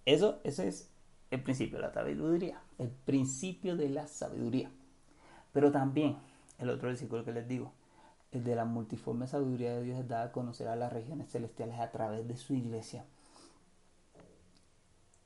eso, 0.05 0.39
es 0.43 0.89
el 1.31 1.43
principio 1.43 1.79
de 1.79 1.83
la 1.83 1.93
sabiduría, 1.93 2.61
el 2.77 2.89
principio 2.89 3.75
de 3.75 3.89
la 3.89 4.07
sabiduría. 4.07 4.71
Pero 5.51 5.69
también, 5.69 6.17
el 6.59 6.69
otro 6.69 6.87
versículo 6.87 7.25
que 7.25 7.33
les 7.33 7.47
digo, 7.47 7.73
el 8.31 8.45
de 8.45 8.55
la 8.55 8.63
multiforme 8.63 9.27
sabiduría 9.27 9.75
de 9.75 9.83
Dios 9.83 9.99
es 9.99 10.07
dada 10.07 10.25
a 10.25 10.31
conocer 10.31 10.69
a 10.69 10.77
las 10.77 10.93
regiones 10.93 11.29
celestiales 11.29 11.79
a 11.79 11.91
través 11.91 12.25
de 12.25 12.37
su 12.37 12.53
iglesia. 12.53 13.05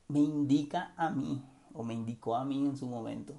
Me 0.08 0.20
indica 0.20 0.94
a 0.96 1.10
mí, 1.10 1.44
o 1.74 1.84
me 1.84 1.94
indicó 1.94 2.36
a 2.36 2.46
mí 2.46 2.66
en 2.66 2.78
su 2.78 2.88
momento, 2.88 3.34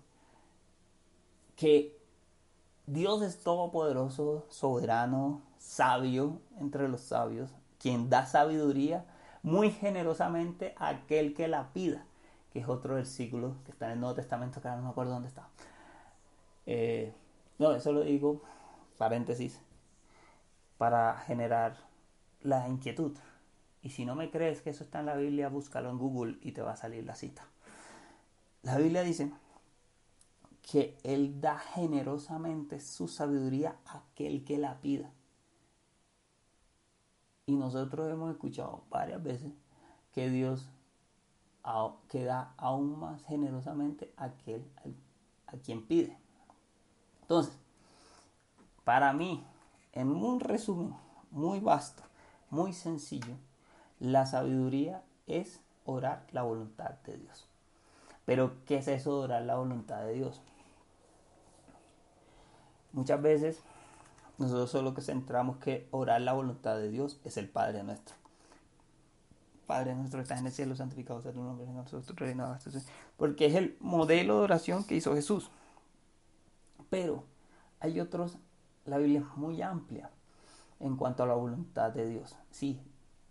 que 1.56 1.98
Dios 2.86 3.22
es 3.22 3.42
todopoderoso, 3.42 4.46
soberano, 4.48 5.42
sabio 5.58 6.40
entre 6.58 6.88
los 6.88 7.00
sabios, 7.00 7.50
quien 7.78 8.10
da 8.10 8.26
sabiduría 8.26 9.04
muy 9.42 9.70
generosamente 9.70 10.74
a 10.78 10.88
aquel 10.88 11.34
que 11.34 11.48
la 11.48 11.72
pida, 11.72 12.04
que 12.52 12.60
es 12.60 12.68
otro 12.68 12.94
versículo 12.94 13.54
que 13.64 13.72
está 13.72 13.86
en 13.86 13.92
el 13.92 14.00
Nuevo 14.00 14.14
Testamento, 14.14 14.60
que 14.60 14.68
ahora 14.68 14.80
no 14.80 14.86
me 14.86 14.90
acuerdo 14.90 15.12
dónde 15.12 15.28
está. 15.28 15.48
Eh, 16.66 17.12
no, 17.58 17.72
eso 17.72 17.92
lo 17.92 18.02
digo 18.02 18.42
paréntesis, 18.98 19.60
para 20.76 21.16
generar 21.26 21.76
la 22.42 22.68
inquietud. 22.68 23.12
Y 23.88 23.90
si 23.90 24.04
no 24.04 24.14
me 24.14 24.30
crees 24.30 24.60
que 24.60 24.68
eso 24.68 24.84
está 24.84 25.00
en 25.00 25.06
la 25.06 25.16
Biblia, 25.16 25.48
búscalo 25.48 25.88
en 25.88 25.96
Google 25.96 26.36
y 26.42 26.52
te 26.52 26.60
va 26.60 26.72
a 26.72 26.76
salir 26.76 27.06
la 27.06 27.14
cita. 27.14 27.46
La 28.60 28.76
Biblia 28.76 29.02
dice 29.02 29.32
que 30.60 30.98
Él 31.04 31.40
da 31.40 31.58
generosamente 31.58 32.80
su 32.80 33.08
sabiduría 33.08 33.78
a 33.86 34.00
aquel 34.00 34.44
que 34.44 34.58
la 34.58 34.78
pida. 34.82 35.10
Y 37.46 37.56
nosotros 37.56 38.12
hemos 38.12 38.30
escuchado 38.30 38.84
varias 38.90 39.22
veces 39.22 39.54
que 40.12 40.28
Dios 40.28 40.68
que 42.08 42.24
da 42.24 42.52
aún 42.58 43.00
más 43.00 43.24
generosamente 43.24 44.12
a 44.18 44.24
aquel 44.24 44.70
a 45.46 45.56
quien 45.56 45.86
pide. 45.86 46.14
Entonces, 47.22 47.56
para 48.84 49.14
mí, 49.14 49.46
en 49.92 50.10
un 50.10 50.40
resumen 50.40 50.94
muy 51.30 51.58
vasto, 51.60 52.02
muy 52.50 52.74
sencillo, 52.74 53.47
la 54.00 54.26
sabiduría 54.26 55.02
es 55.26 55.60
orar 55.84 56.26
la 56.32 56.42
voluntad 56.42 56.90
de 57.06 57.16
Dios. 57.16 57.46
Pero, 58.24 58.52
¿qué 58.66 58.78
es 58.78 58.88
eso 58.88 59.18
de 59.18 59.24
orar 59.24 59.42
la 59.42 59.56
voluntad 59.56 60.04
de 60.04 60.14
Dios? 60.14 60.40
Muchas 62.92 63.20
veces 63.22 63.62
nosotros 64.38 64.70
solo 64.70 64.94
que 64.94 65.02
centramos 65.02 65.56
que 65.58 65.88
orar 65.90 66.20
la 66.20 66.32
voluntad 66.32 66.76
de 66.76 66.90
Dios 66.90 67.20
es 67.24 67.36
el 67.36 67.48
Padre 67.48 67.82
nuestro. 67.82 68.14
Padre 69.66 69.94
nuestro 69.94 70.18
que 70.18 70.22
estás 70.22 70.40
en 70.40 70.46
el 70.46 70.52
cielo, 70.52 70.76
santificado 70.76 71.20
sea 71.20 71.32
tu 71.32 71.42
nombre, 71.42 71.66
nosotros 71.66 72.18
reino, 72.18 72.56
porque 73.16 73.46
es 73.46 73.54
el 73.54 73.76
modelo 73.80 74.38
de 74.38 74.44
oración 74.44 74.84
que 74.84 74.94
hizo 74.94 75.14
Jesús. 75.14 75.50
Pero 76.88 77.24
hay 77.80 78.00
otros 78.00 78.38
la 78.88 78.98
Biblia 78.98 79.20
es 79.20 79.36
muy 79.36 79.60
amplia 79.62 80.10
en 80.80 80.96
cuanto 80.96 81.22
a 81.22 81.26
la 81.26 81.34
voluntad 81.34 81.92
de 81.92 82.08
Dios. 82.08 82.36
Sí, 82.50 82.80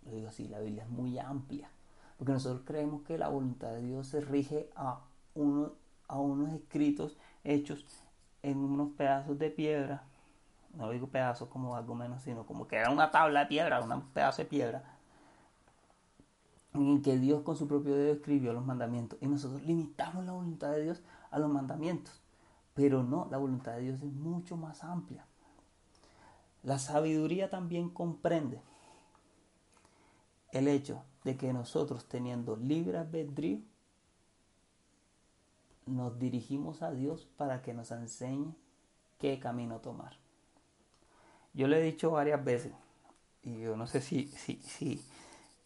lo 0.08 0.16
digo 0.16 0.28
así, 0.28 0.48
la 0.48 0.60
Biblia 0.60 0.84
es 0.84 0.88
muy 0.88 1.18
amplia. 1.18 1.68
Porque 2.16 2.32
nosotros 2.32 2.62
creemos 2.64 3.02
que 3.02 3.18
la 3.18 3.28
voluntad 3.28 3.70
de 3.70 3.82
Dios 3.82 4.08
se 4.08 4.20
rige 4.20 4.70
a, 4.74 5.00
uno, 5.34 5.72
a 6.08 6.18
unos 6.18 6.52
escritos 6.52 7.16
hechos 7.44 7.84
en 8.42 8.58
unos 8.58 8.90
pedazos 8.96 9.38
de 9.38 9.50
piedra. 9.50 10.02
No 10.74 10.90
digo 10.90 11.06
pedazos 11.08 11.48
como 11.48 11.76
algo 11.76 11.94
menos, 11.94 12.22
sino 12.22 12.44
como 12.44 12.66
que 12.66 12.76
era 12.76 12.90
una 12.90 13.10
tabla 13.10 13.40
de 13.40 13.46
piedra, 13.46 13.80
un 13.80 14.02
pedazo 14.08 14.42
de 14.42 14.48
piedra. 14.48 14.82
En 16.74 17.02
que 17.02 17.16
Dios 17.18 17.42
con 17.42 17.56
su 17.56 17.66
propio 17.66 17.94
dedo 17.94 18.14
escribió 18.14 18.52
los 18.52 18.64
mandamientos. 18.64 19.18
Y 19.22 19.26
nosotros 19.26 19.62
limitamos 19.62 20.24
la 20.24 20.32
voluntad 20.32 20.72
de 20.72 20.82
Dios 20.82 21.02
a 21.30 21.38
los 21.38 21.50
mandamientos. 21.50 22.20
Pero 22.74 23.02
no, 23.02 23.28
la 23.30 23.38
voluntad 23.38 23.72
de 23.72 23.82
Dios 23.82 24.02
es 24.02 24.12
mucho 24.12 24.56
más 24.56 24.84
amplia. 24.84 25.24
La 26.62 26.78
sabiduría 26.78 27.48
también 27.48 27.88
comprende 27.88 28.60
el 30.52 30.68
hecho 30.68 31.04
de 31.24 31.36
que 31.36 31.52
nosotros 31.52 32.06
teniendo 32.06 32.56
libre 32.56 32.98
albedrío, 32.98 33.60
nos 35.86 36.18
dirigimos 36.18 36.82
a 36.82 36.90
Dios 36.90 37.26
para 37.36 37.62
que 37.62 37.74
nos 37.74 37.90
enseñe 37.90 38.54
qué 39.18 39.38
camino 39.38 39.80
tomar. 39.80 40.16
Yo 41.54 41.66
le 41.66 41.78
he 41.78 41.82
dicho 41.82 42.10
varias 42.10 42.44
veces 42.44 42.72
y 43.42 43.60
yo 43.60 43.76
no 43.76 43.86
sé 43.86 44.00
si, 44.00 44.26
si, 44.28 44.56
si, 44.56 45.02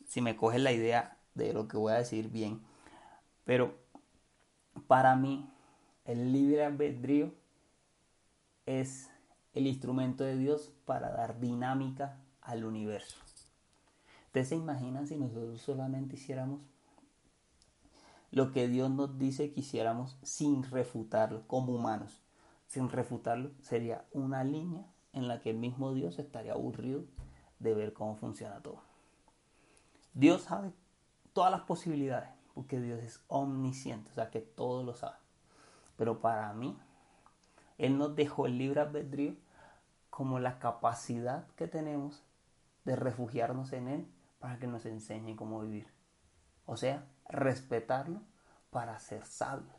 si 0.06 0.20
me 0.20 0.36
coges 0.36 0.60
la 0.60 0.72
idea 0.72 1.16
de 1.34 1.52
lo 1.52 1.66
que 1.68 1.76
voy 1.76 1.92
a 1.92 1.98
decir 1.98 2.30
bien, 2.30 2.62
pero 3.44 3.74
para 4.86 5.16
mí 5.16 5.50
el 6.04 6.32
libre 6.32 6.64
albedrío 6.64 7.32
es 8.66 9.10
el 9.54 9.66
instrumento 9.66 10.24
de 10.24 10.36
Dios 10.36 10.72
para 10.84 11.10
dar 11.10 11.40
dinámica 11.40 12.18
al 12.40 12.64
universo. 12.64 13.16
¿Ustedes 14.32 14.48
se 14.48 14.56
imaginan 14.56 15.06
si 15.06 15.18
nosotros 15.18 15.60
solamente 15.60 16.16
hiciéramos 16.16 16.62
lo 18.30 18.50
que 18.50 18.66
Dios 18.66 18.90
nos 18.90 19.18
dice 19.18 19.52
que 19.52 19.60
hiciéramos 19.60 20.16
sin 20.22 20.62
refutarlo 20.62 21.46
como 21.46 21.74
humanos? 21.74 22.18
Sin 22.66 22.88
refutarlo 22.88 23.50
sería 23.60 24.06
una 24.10 24.42
línea 24.42 24.86
en 25.12 25.28
la 25.28 25.40
que 25.40 25.50
el 25.50 25.58
mismo 25.58 25.92
Dios 25.92 26.18
estaría 26.18 26.54
aburrido 26.54 27.04
de 27.58 27.74
ver 27.74 27.92
cómo 27.92 28.16
funciona 28.16 28.62
todo. 28.62 28.80
Dios 30.14 30.44
sabe 30.44 30.72
todas 31.34 31.50
las 31.50 31.60
posibilidades, 31.60 32.30
porque 32.54 32.80
Dios 32.80 33.02
es 33.02 33.22
omnisciente, 33.28 34.10
o 34.12 34.14
sea 34.14 34.30
que 34.30 34.40
todo 34.40 34.82
lo 34.82 34.94
sabe. 34.94 35.18
Pero 35.98 36.22
para 36.22 36.54
mí, 36.54 36.74
Él 37.76 37.98
nos 37.98 38.16
dejó 38.16 38.46
el 38.46 38.56
libre 38.56 38.80
albedrío 38.80 39.34
como 40.08 40.38
la 40.38 40.58
capacidad 40.58 41.46
que 41.48 41.68
tenemos 41.68 42.22
de 42.86 42.96
refugiarnos 42.96 43.74
en 43.74 43.88
Él 43.88 44.06
para 44.42 44.58
que 44.58 44.66
nos 44.66 44.84
enseñe 44.86 45.36
cómo 45.36 45.60
vivir. 45.60 45.86
O 46.66 46.76
sea, 46.76 47.06
respetarlo 47.28 48.20
para 48.70 48.98
ser 48.98 49.24
sabio. 49.24 49.72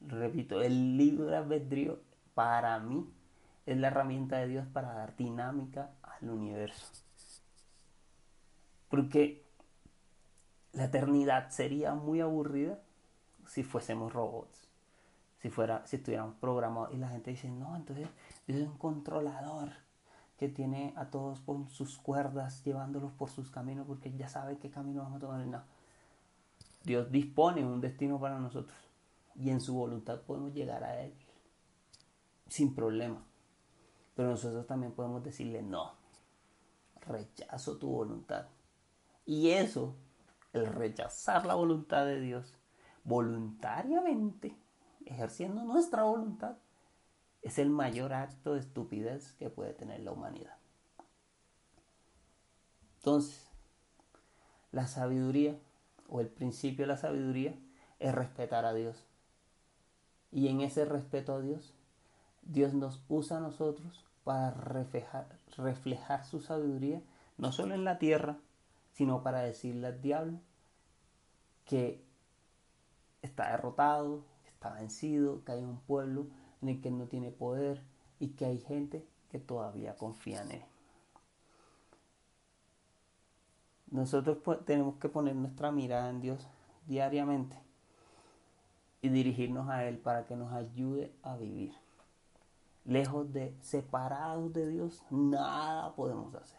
Repito, 0.00 0.62
el 0.62 0.96
libre 0.96 1.36
albedrío 1.36 2.00
para 2.32 2.78
mí 2.78 3.06
es 3.66 3.76
la 3.76 3.88
herramienta 3.88 4.38
de 4.38 4.48
Dios 4.48 4.66
para 4.72 4.94
dar 4.94 5.14
dinámica 5.16 5.90
al 6.02 6.30
universo. 6.30 6.86
Porque 8.88 9.44
la 10.72 10.84
eternidad 10.84 11.50
sería 11.50 11.92
muy 11.94 12.22
aburrida 12.22 12.78
si 13.46 13.64
fuésemos 13.64 14.14
robots. 14.14 14.66
Si, 15.42 15.50
fuera, 15.50 15.86
si 15.86 15.96
estuviéramos 15.96 16.36
programados 16.36 16.94
y 16.94 16.96
la 16.96 17.08
gente 17.08 17.32
dice, 17.32 17.50
no, 17.50 17.76
entonces 17.76 18.08
Dios 18.46 18.60
es 18.60 18.66
un 18.66 18.78
controlador 18.78 19.83
tiene 20.48 20.92
a 20.96 21.10
todos 21.10 21.40
por 21.40 21.68
sus 21.68 21.98
cuerdas, 21.98 22.62
llevándolos 22.64 23.12
por 23.12 23.30
sus 23.30 23.50
caminos, 23.50 23.86
porque 23.86 24.12
ya 24.16 24.28
sabe 24.28 24.58
qué 24.58 24.70
camino 24.70 25.02
vamos 25.02 25.16
a 25.16 25.20
tomar. 25.20 25.46
No. 25.46 25.62
Dios 26.82 27.10
dispone 27.10 27.64
un 27.64 27.80
destino 27.80 28.20
para 28.20 28.38
nosotros 28.38 28.76
y 29.34 29.50
en 29.50 29.60
su 29.60 29.74
voluntad 29.74 30.20
podemos 30.22 30.52
llegar 30.52 30.84
a 30.84 31.00
Él 31.00 31.14
sin 32.48 32.74
problema. 32.74 33.22
Pero 34.14 34.30
nosotros 34.30 34.66
también 34.66 34.92
podemos 34.92 35.24
decirle, 35.24 35.62
no, 35.62 35.92
rechazo 37.06 37.78
tu 37.78 37.88
voluntad. 37.88 38.46
Y 39.26 39.50
eso, 39.50 39.96
el 40.52 40.66
rechazar 40.66 41.46
la 41.46 41.54
voluntad 41.54 42.04
de 42.04 42.20
Dios 42.20 42.54
voluntariamente, 43.02 44.56
ejerciendo 45.04 45.64
nuestra 45.64 46.04
voluntad, 46.04 46.56
es 47.44 47.58
el 47.58 47.68
mayor 47.68 48.14
acto 48.14 48.54
de 48.54 48.60
estupidez 48.60 49.32
que 49.34 49.50
puede 49.50 49.74
tener 49.74 50.00
la 50.00 50.12
humanidad. 50.12 50.56
Entonces, 52.96 53.46
la 54.72 54.86
sabiduría 54.86 55.58
o 56.08 56.20
el 56.20 56.28
principio 56.28 56.84
de 56.84 56.88
la 56.88 56.96
sabiduría 56.96 57.54
es 58.00 58.14
respetar 58.14 58.64
a 58.64 58.72
Dios. 58.72 59.04
Y 60.32 60.48
en 60.48 60.62
ese 60.62 60.86
respeto 60.86 61.34
a 61.34 61.40
Dios, 61.40 61.74
Dios 62.42 62.72
nos 62.72 63.02
usa 63.08 63.36
a 63.36 63.40
nosotros 63.40 64.04
para 64.24 64.50
reflejar, 64.50 66.24
su 66.24 66.40
sabiduría, 66.40 67.02
no 67.36 67.52
solo 67.52 67.74
en 67.74 67.84
la 67.84 67.98
tierra, 67.98 68.38
sino 68.94 69.22
para 69.22 69.40
decirle 69.40 69.88
al 69.88 70.00
diablo 70.00 70.40
que 71.66 72.02
está 73.20 73.50
derrotado, 73.50 74.24
está 74.46 74.72
vencido, 74.72 75.44
que 75.44 75.52
hay 75.52 75.62
un 75.62 75.78
pueblo 75.80 76.26
en 76.64 76.70
el 76.70 76.80
que 76.80 76.90
no 76.90 77.06
tiene 77.06 77.30
poder 77.30 77.82
y 78.18 78.28
que 78.28 78.46
hay 78.46 78.58
gente 78.58 79.06
que 79.30 79.38
todavía 79.38 79.96
confía 79.96 80.42
en 80.42 80.52
él. 80.52 80.62
Nosotros 83.90 84.38
tenemos 84.64 84.96
que 84.96 85.08
poner 85.08 85.36
nuestra 85.36 85.70
mirada 85.70 86.08
en 86.08 86.20
Dios 86.20 86.48
diariamente 86.86 87.56
y 89.02 89.10
dirigirnos 89.10 89.68
a 89.68 89.84
Él 89.84 89.98
para 89.98 90.24
que 90.26 90.34
nos 90.34 90.52
ayude 90.52 91.14
a 91.22 91.36
vivir. 91.36 91.74
Lejos 92.84 93.32
de 93.32 93.54
separados 93.60 94.52
de 94.52 94.66
Dios, 94.66 95.04
nada 95.10 95.94
podemos 95.94 96.34
hacer. 96.34 96.58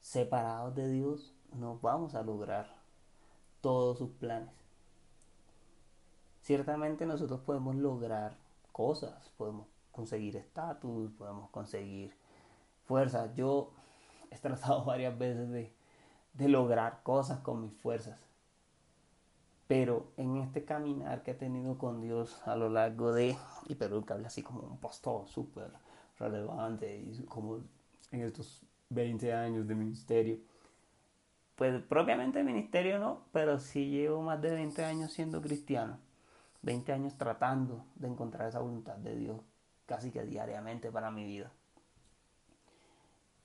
Separados 0.00 0.74
de 0.74 0.88
Dios, 0.88 1.32
no 1.54 1.78
vamos 1.80 2.14
a 2.14 2.22
lograr 2.22 2.74
todos 3.60 3.98
sus 3.98 4.10
planes. 4.10 4.61
Ciertamente 6.42 7.06
nosotros 7.06 7.40
podemos 7.40 7.76
lograr 7.76 8.36
cosas, 8.72 9.30
podemos 9.36 9.66
conseguir 9.92 10.36
estatus, 10.36 11.12
podemos 11.12 11.50
conseguir 11.50 12.14
fuerza. 12.84 13.32
Yo 13.34 13.70
he 14.30 14.36
tratado 14.36 14.84
varias 14.86 15.16
veces 15.16 15.50
de, 15.50 15.72
de 16.34 16.48
lograr 16.48 17.02
cosas 17.02 17.40
con 17.40 17.62
mis 17.62 17.72
fuerzas. 17.74 18.18
Pero 19.68 20.08
en 20.16 20.36
este 20.36 20.64
caminar 20.64 21.22
que 21.22 21.30
he 21.30 21.34
tenido 21.34 21.78
con 21.78 22.00
Dios 22.00 22.46
a 22.46 22.56
lo 22.56 22.68
largo 22.68 23.12
de, 23.12 23.36
y 23.68 23.76
pero 23.76 24.04
que 24.04 24.12
habla 24.12 24.26
así 24.26 24.42
como 24.42 24.62
un 24.62 24.78
pastor 24.78 25.28
súper 25.28 25.70
relevante 26.18 26.94
y 26.98 27.24
como 27.24 27.60
en 28.10 28.20
estos 28.20 28.62
20 28.90 29.32
años 29.32 29.66
de 29.66 29.74
ministerio, 29.74 30.38
pues 31.56 31.82
propiamente 31.84 32.42
ministerio 32.42 32.98
no, 32.98 33.22
pero 33.32 33.60
sí 33.60 33.88
llevo 33.90 34.20
más 34.22 34.42
de 34.42 34.50
20 34.50 34.84
años 34.84 35.12
siendo 35.12 35.40
cristiano, 35.40 35.98
20 36.62 36.92
años 36.92 37.16
tratando 37.18 37.84
de 37.96 38.08
encontrar 38.08 38.48
esa 38.48 38.60
voluntad 38.60 38.96
de 38.96 39.16
Dios 39.16 39.40
casi 39.86 40.10
que 40.10 40.24
diariamente 40.24 40.90
para 40.90 41.10
mi 41.10 41.24
vida. 41.24 41.52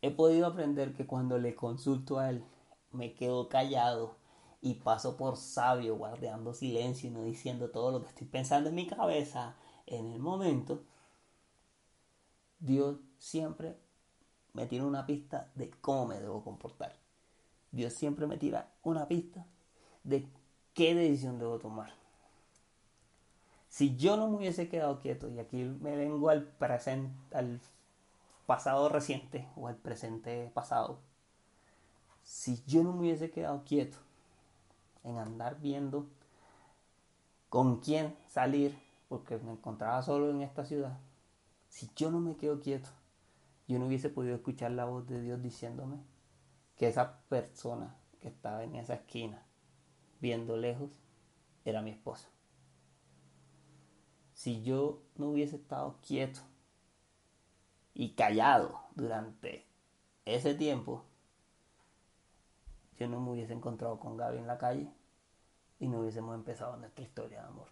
He 0.02 0.12
podido 0.12 0.46
aprender 0.46 0.94
que 0.94 1.08
cuando 1.08 1.40
le 1.40 1.56
consulto 1.56 2.20
a 2.20 2.30
Él, 2.30 2.44
me 2.92 3.14
quedo 3.14 3.50
callado 3.50 4.16
y 4.62 4.76
paso 4.76 5.18
por 5.18 5.38
sabio, 5.38 5.98
guardando 5.98 6.54
silencio 6.54 7.10
y 7.10 7.14
no 7.14 7.24
diciendo 7.24 7.70
todo 7.72 7.92
lo 7.92 8.02
que 8.02 8.10
estoy 8.10 8.28
pensando 8.28 8.70
en 8.70 8.76
mi 8.76 8.88
cabeza 8.88 9.56
en 9.88 10.08
el 10.12 10.20
momento, 10.20 10.84
Dios 12.60 12.98
siempre 13.18 13.78
me 14.54 14.66
tira 14.68 14.86
una 14.86 15.06
pista 15.06 15.52
de 15.56 15.72
cómo 15.82 16.08
me 16.08 16.20
debo 16.20 16.44
comportar. 16.44 16.94
Dios 17.72 17.94
siempre 17.94 18.28
me 18.28 18.38
tira 18.38 18.74
una 18.84 19.08
pista 19.08 19.46
de 20.04 20.28
qué 20.74 20.96
decisión 20.96 21.40
debo 21.40 21.60
tomar. 21.60 22.07
Si 23.70 23.96
yo 23.98 24.18
no 24.18 24.28
me 24.28 24.38
hubiese 24.38 24.70
quedado 24.70 25.00
quieto, 25.00 25.30
y 25.30 25.40
aquí 25.40 25.64
me 25.64 25.96
vengo 25.96 26.30
al 26.30 26.44
presente, 26.44 27.14
al 27.36 27.60
pasado 28.46 28.90
reciente 28.90 29.48
o 29.56 29.68
al 29.68 29.76
presente 29.76 30.52
pasado, 30.54 31.00
si 32.24 32.64
yo 32.66 32.84
no 32.84 32.94
me 32.94 33.02
hubiese 33.02 33.32
quedado 33.32 33.64
quieto 33.64 33.98
en 35.04 35.18
andar 35.18 35.60
viendo 35.60 36.08
con 37.50 37.80
quién 37.80 38.16
salir, 38.28 38.78
porque 39.10 39.38
me 39.38 39.52
encontraba 39.52 40.02
solo 40.02 40.30
en 40.30 40.42
esta 40.42 40.66
ciudad, 40.66 40.98
si 41.70 41.90
yo 41.96 42.12
no 42.12 42.20
me 42.20 42.36
quedo 42.36 42.60
quieto, 42.60 42.90
yo 43.68 43.80
no 43.80 43.88
hubiese 43.88 44.10
podido 44.10 44.36
escuchar 44.36 44.72
la 44.72 44.86
voz 44.86 45.08
de 45.08 45.22
Dios 45.22 45.42
diciéndome 45.42 45.98
que 46.78 46.88
esa 46.88 47.20
persona 47.30 47.96
que 48.20 48.30
estaba 48.30 48.64
en 48.64 48.76
esa 48.76 48.96
esquina, 48.96 49.44
viendo 50.20 50.58
lejos, 50.58 50.92
era 51.66 51.82
mi 51.82 51.92
esposa. 51.92 52.30
Si 54.38 54.62
yo 54.62 55.02
no 55.16 55.30
hubiese 55.30 55.56
estado 55.56 55.98
quieto 56.06 56.42
y 57.96 58.12
callado 58.12 58.82
durante 58.94 59.66
ese 60.26 60.54
tiempo, 60.54 61.04
yo 63.00 63.08
no 63.08 63.20
me 63.20 63.32
hubiese 63.32 63.54
encontrado 63.54 64.00
con 64.00 64.16
Gaby 64.16 64.38
en 64.38 64.46
la 64.46 64.60
calle 64.60 64.92
y 65.80 65.88
no 65.88 66.02
hubiésemos 66.02 66.36
empezado 66.36 66.78
nuestra 66.78 67.04
historia 67.04 67.42
de 67.42 67.48
amor. 67.48 67.66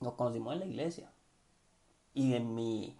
Nos 0.00 0.12
conocimos 0.12 0.52
en 0.52 0.60
la 0.60 0.66
iglesia 0.66 1.10
y 2.12 2.34
en 2.34 2.54
mi 2.54 2.94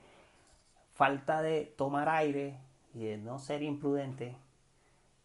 falta 0.95 1.43
de 1.43 1.67
tomar 1.77 2.09
aire 2.09 2.57
y 2.95 3.05
de 3.05 3.19
no 3.19 3.39
ser 3.39 3.63
imprudente, 3.63 4.39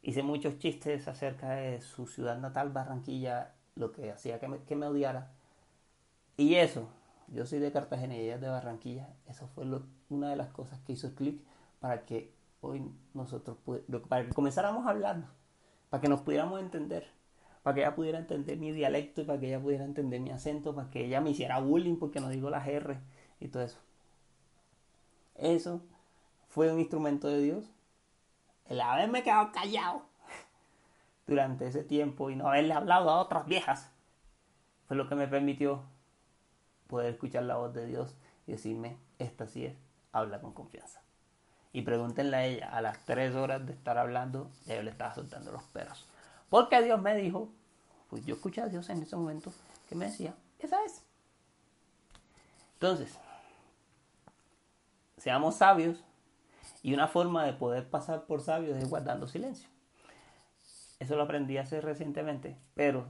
hice 0.02 0.24
muchos 0.24 0.60
chistes 0.60 1.08
acerca 1.08 1.52
de 1.52 1.80
su 1.80 2.06
ciudad 2.06 2.38
natal, 2.38 2.74
Barranquilla, 2.74 3.54
lo 3.76 3.94
que 3.94 4.12
hacía 4.12 4.42
que 4.42 4.50
me, 4.50 4.62
que 4.64 4.76
me 4.76 4.88
odiara. 4.88 5.32
Y 6.36 6.56
eso, 6.56 6.90
yo 7.34 7.46
soy 7.46 7.60
de 7.60 7.72
Cartagena 7.72 8.16
y 8.16 8.22
ella 8.22 8.36
es 8.36 8.42
de 8.42 8.50
Barranquilla, 8.50 9.10
eso 9.28 9.48
fue 9.48 9.66
una 10.10 10.30
de 10.30 10.36
las 10.36 10.50
cosas 10.50 10.80
que 10.80 10.94
hizo 10.94 11.14
clic 11.16 11.42
para 11.80 12.06
que 12.06 12.34
hoy 12.62 12.90
nosotros, 13.14 13.58
para 14.08 14.26
que 14.26 14.34
comenzáramos 14.34 14.86
a 14.88 14.92
hablarnos 14.92 15.30
para 15.94 16.02
que 16.02 16.08
nos 16.08 16.22
pudiéramos 16.22 16.60
entender, 16.60 17.08
para 17.62 17.76
que 17.76 17.82
ella 17.82 17.94
pudiera 17.94 18.18
entender 18.18 18.58
mi 18.58 18.72
dialecto 18.72 19.22
y 19.22 19.26
para 19.26 19.40
que 19.40 19.46
ella 19.46 19.62
pudiera 19.62 19.86
entender 19.86 20.20
mi 20.22 20.32
acento, 20.32 20.74
para 20.74 20.90
que 20.90 21.06
ella 21.06 21.22
me 21.22 21.30
hiciera 21.30 21.60
bullying 21.60 21.98
porque 21.98 22.20
no 22.20 22.30
digo 22.30 22.50
las 22.50 22.68
R 22.68 22.98
y 23.40 23.48
todo 23.50 23.62
eso. 23.62 23.78
Eso 25.36 25.84
fue 26.50 26.74
un 26.74 26.80
instrumento 26.80 27.28
de 27.28 27.44
Dios. 27.44 27.70
El 28.66 28.82
haberme 28.82 29.22
quedado 29.22 29.52
callado 29.52 30.02
durante 31.28 31.68
ese 31.68 31.84
tiempo 31.84 32.32
y 32.32 32.36
no 32.36 32.48
haberle 32.48 32.74
hablado 32.74 33.12
a 33.12 33.22
otras 33.22 33.46
viejas 33.46 33.92
fue 34.88 34.98
lo 34.98 35.08
que 35.08 35.14
me 35.14 35.28
permitió 35.28 35.84
poder 36.88 37.14
escuchar 37.14 37.44
la 37.44 37.58
voz 37.58 37.74
de 37.74 37.86
Dios 37.86 38.16
y 38.48 38.52
decirme, 38.54 38.98
esta 39.20 39.48
sí 39.48 39.66
es, 39.66 39.78
habla 40.12 40.42
con 40.42 40.54
confianza. 40.54 41.02
Y 41.72 41.82
pregúntenle 41.82 42.38
a 42.38 42.46
ella, 42.46 42.70
a 42.70 42.82
las 42.82 43.04
tres 43.06 43.34
horas 43.36 43.66
de 43.66 43.74
estar 43.74 43.98
hablando, 43.98 44.52
ya 44.66 44.82
le 44.84 44.92
estaba 44.92 45.14
soltando 45.14 45.52
los 45.52 45.64
perros. 45.64 46.08
Porque 46.50 46.82
Dios 46.84 47.02
me 47.02 47.16
dijo, 47.16 47.50
pues 48.10 48.26
yo 48.26 48.36
escuché 48.36 48.62
a 48.62 48.68
Dios 48.68 48.90
en 48.90 49.02
ese 49.02 49.16
momento, 49.16 49.52
que 49.90 49.96
me 49.96 50.06
decía, 50.06 50.36
esa 50.60 50.84
es. 50.86 51.04
Entonces, 52.76 53.18
seamos 55.18 55.56
sabios 55.56 56.04
y 56.84 56.94
una 56.94 57.08
forma 57.08 57.46
de 57.46 57.54
poder 57.54 57.90
pasar 57.90 58.26
por 58.26 58.42
sabios 58.42 58.78
es 58.78 58.90
guardando 58.90 59.28
silencio. 59.28 59.70
Eso 61.00 61.16
lo 61.16 61.24
aprendí 61.24 61.58
hace 61.58 61.82
recientemente, 61.82 62.58
pero 62.76 63.06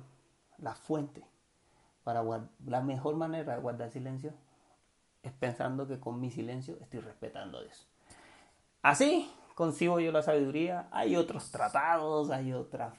la 0.57 0.75
fuente 0.75 1.25
para 2.03 2.23
la 2.65 2.81
mejor 2.81 3.15
manera 3.15 3.55
de 3.55 3.61
guardar 3.61 3.89
silencio 3.89 4.33
es 5.21 5.31
pensando 5.31 5.87
que 5.87 5.99
con 5.99 6.19
mi 6.19 6.29
silencio 6.29 6.77
estoy 6.81 6.99
respetando 6.99 7.57
a 7.57 7.63
Dios. 7.63 7.87
Así 8.81 9.31
concibo 9.55 9.99
yo 9.99 10.11
la 10.11 10.21
sabiduría. 10.21 10.87
Hay 10.91 11.15
otros 11.15 11.51
tratados, 11.51 12.29
hay 12.29 12.53
otras 12.53 12.93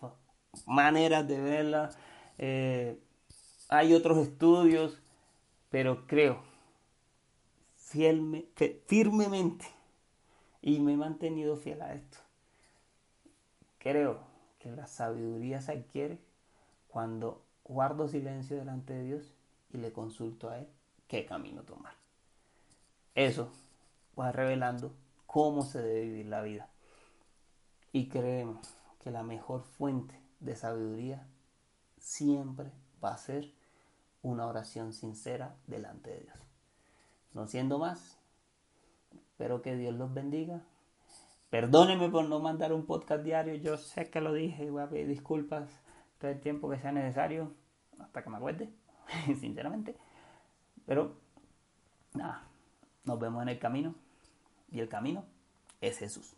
maneras 0.67 1.29
de 1.29 1.41
verla, 1.41 1.91
eh, 2.39 2.99
hay 3.69 3.93
otros 3.93 4.19
estudios, 4.19 5.01
pero 5.71 6.07
creo 6.07 6.55
firmemente 8.87 9.67
y 10.63 10.81
me 10.81 10.95
he 10.95 10.97
mantenido 10.97 11.57
fiel 11.57 11.83
a 11.83 11.95
esto. 11.95 12.19
Creo 13.79 14.21
que 14.59 14.71
la 14.71 14.87
sabiduría 14.87 15.61
se 15.61 15.73
adquiere 15.73 16.19
cuando 16.89 17.45
guardo 17.65 18.09
silencio 18.09 18.57
delante 18.57 18.93
de 18.93 19.05
Dios 19.05 19.33
y 19.73 19.79
le 19.79 19.93
consulto 19.93 20.51
a 20.51 20.59
Él 20.59 20.69
qué 21.09 21.27
camino 21.27 21.63
tomar. 21.63 21.95
Eso 23.15 23.51
va 24.19 24.33
revelando 24.33 24.93
cómo 25.27 25.63
se 25.63 25.83
debe 25.83 26.03
vivir 26.03 26.27
la 26.27 26.43
vida. 26.43 26.69
Y 27.93 28.09
creemos 28.09 28.77
que 29.03 29.11
la 29.11 29.23
mejor 29.23 29.63
fuente 29.63 30.19
de 30.41 30.57
sabiduría 30.57 31.27
siempre 31.99 32.71
va 33.03 33.15
a 33.15 33.19
ser 33.19 33.51
una 34.23 34.47
oración 34.47 34.93
sincera 34.93 35.55
delante 35.67 36.11
de 36.11 36.21
Dios. 36.21 36.39
No 37.33 37.47
siendo 37.47 37.79
más, 37.79 38.19
espero 39.13 39.63
que 39.63 39.77
Dios 39.77 39.95
los 39.95 40.13
bendiga. 40.13 40.63
Perdónenme 41.51 42.09
por 42.09 42.25
no 42.29 42.41
mandar 42.41 42.73
un 42.73 42.87
podcast 42.87 43.23
diario, 43.23 43.55
yo 43.55 43.77
sé 43.77 44.11
que 44.11 44.21
lo 44.21 44.33
dije 44.33 44.65
y 44.65 44.71
voy 44.71 44.83
a 44.83 44.89
pedir 44.89 45.07
disculpas 45.07 45.69
el 46.31 46.41
tiempo 46.41 46.71
que 46.71 46.79
sea 46.79 46.93
necesario, 46.93 47.53
hasta 47.99 48.23
que 48.23 48.31
me 48.31 48.37
acuerde, 48.37 48.71
sinceramente. 49.41 49.97
Pero, 50.87 51.17
nada, 52.15 52.43
nos 53.05 53.19
vemos 53.19 53.43
en 53.43 53.49
el 53.49 53.59
camino 53.59 53.95
y 54.71 54.81
el 54.81 54.89
camino 54.89 55.25
es 55.81 55.99
Jesús. 55.99 56.35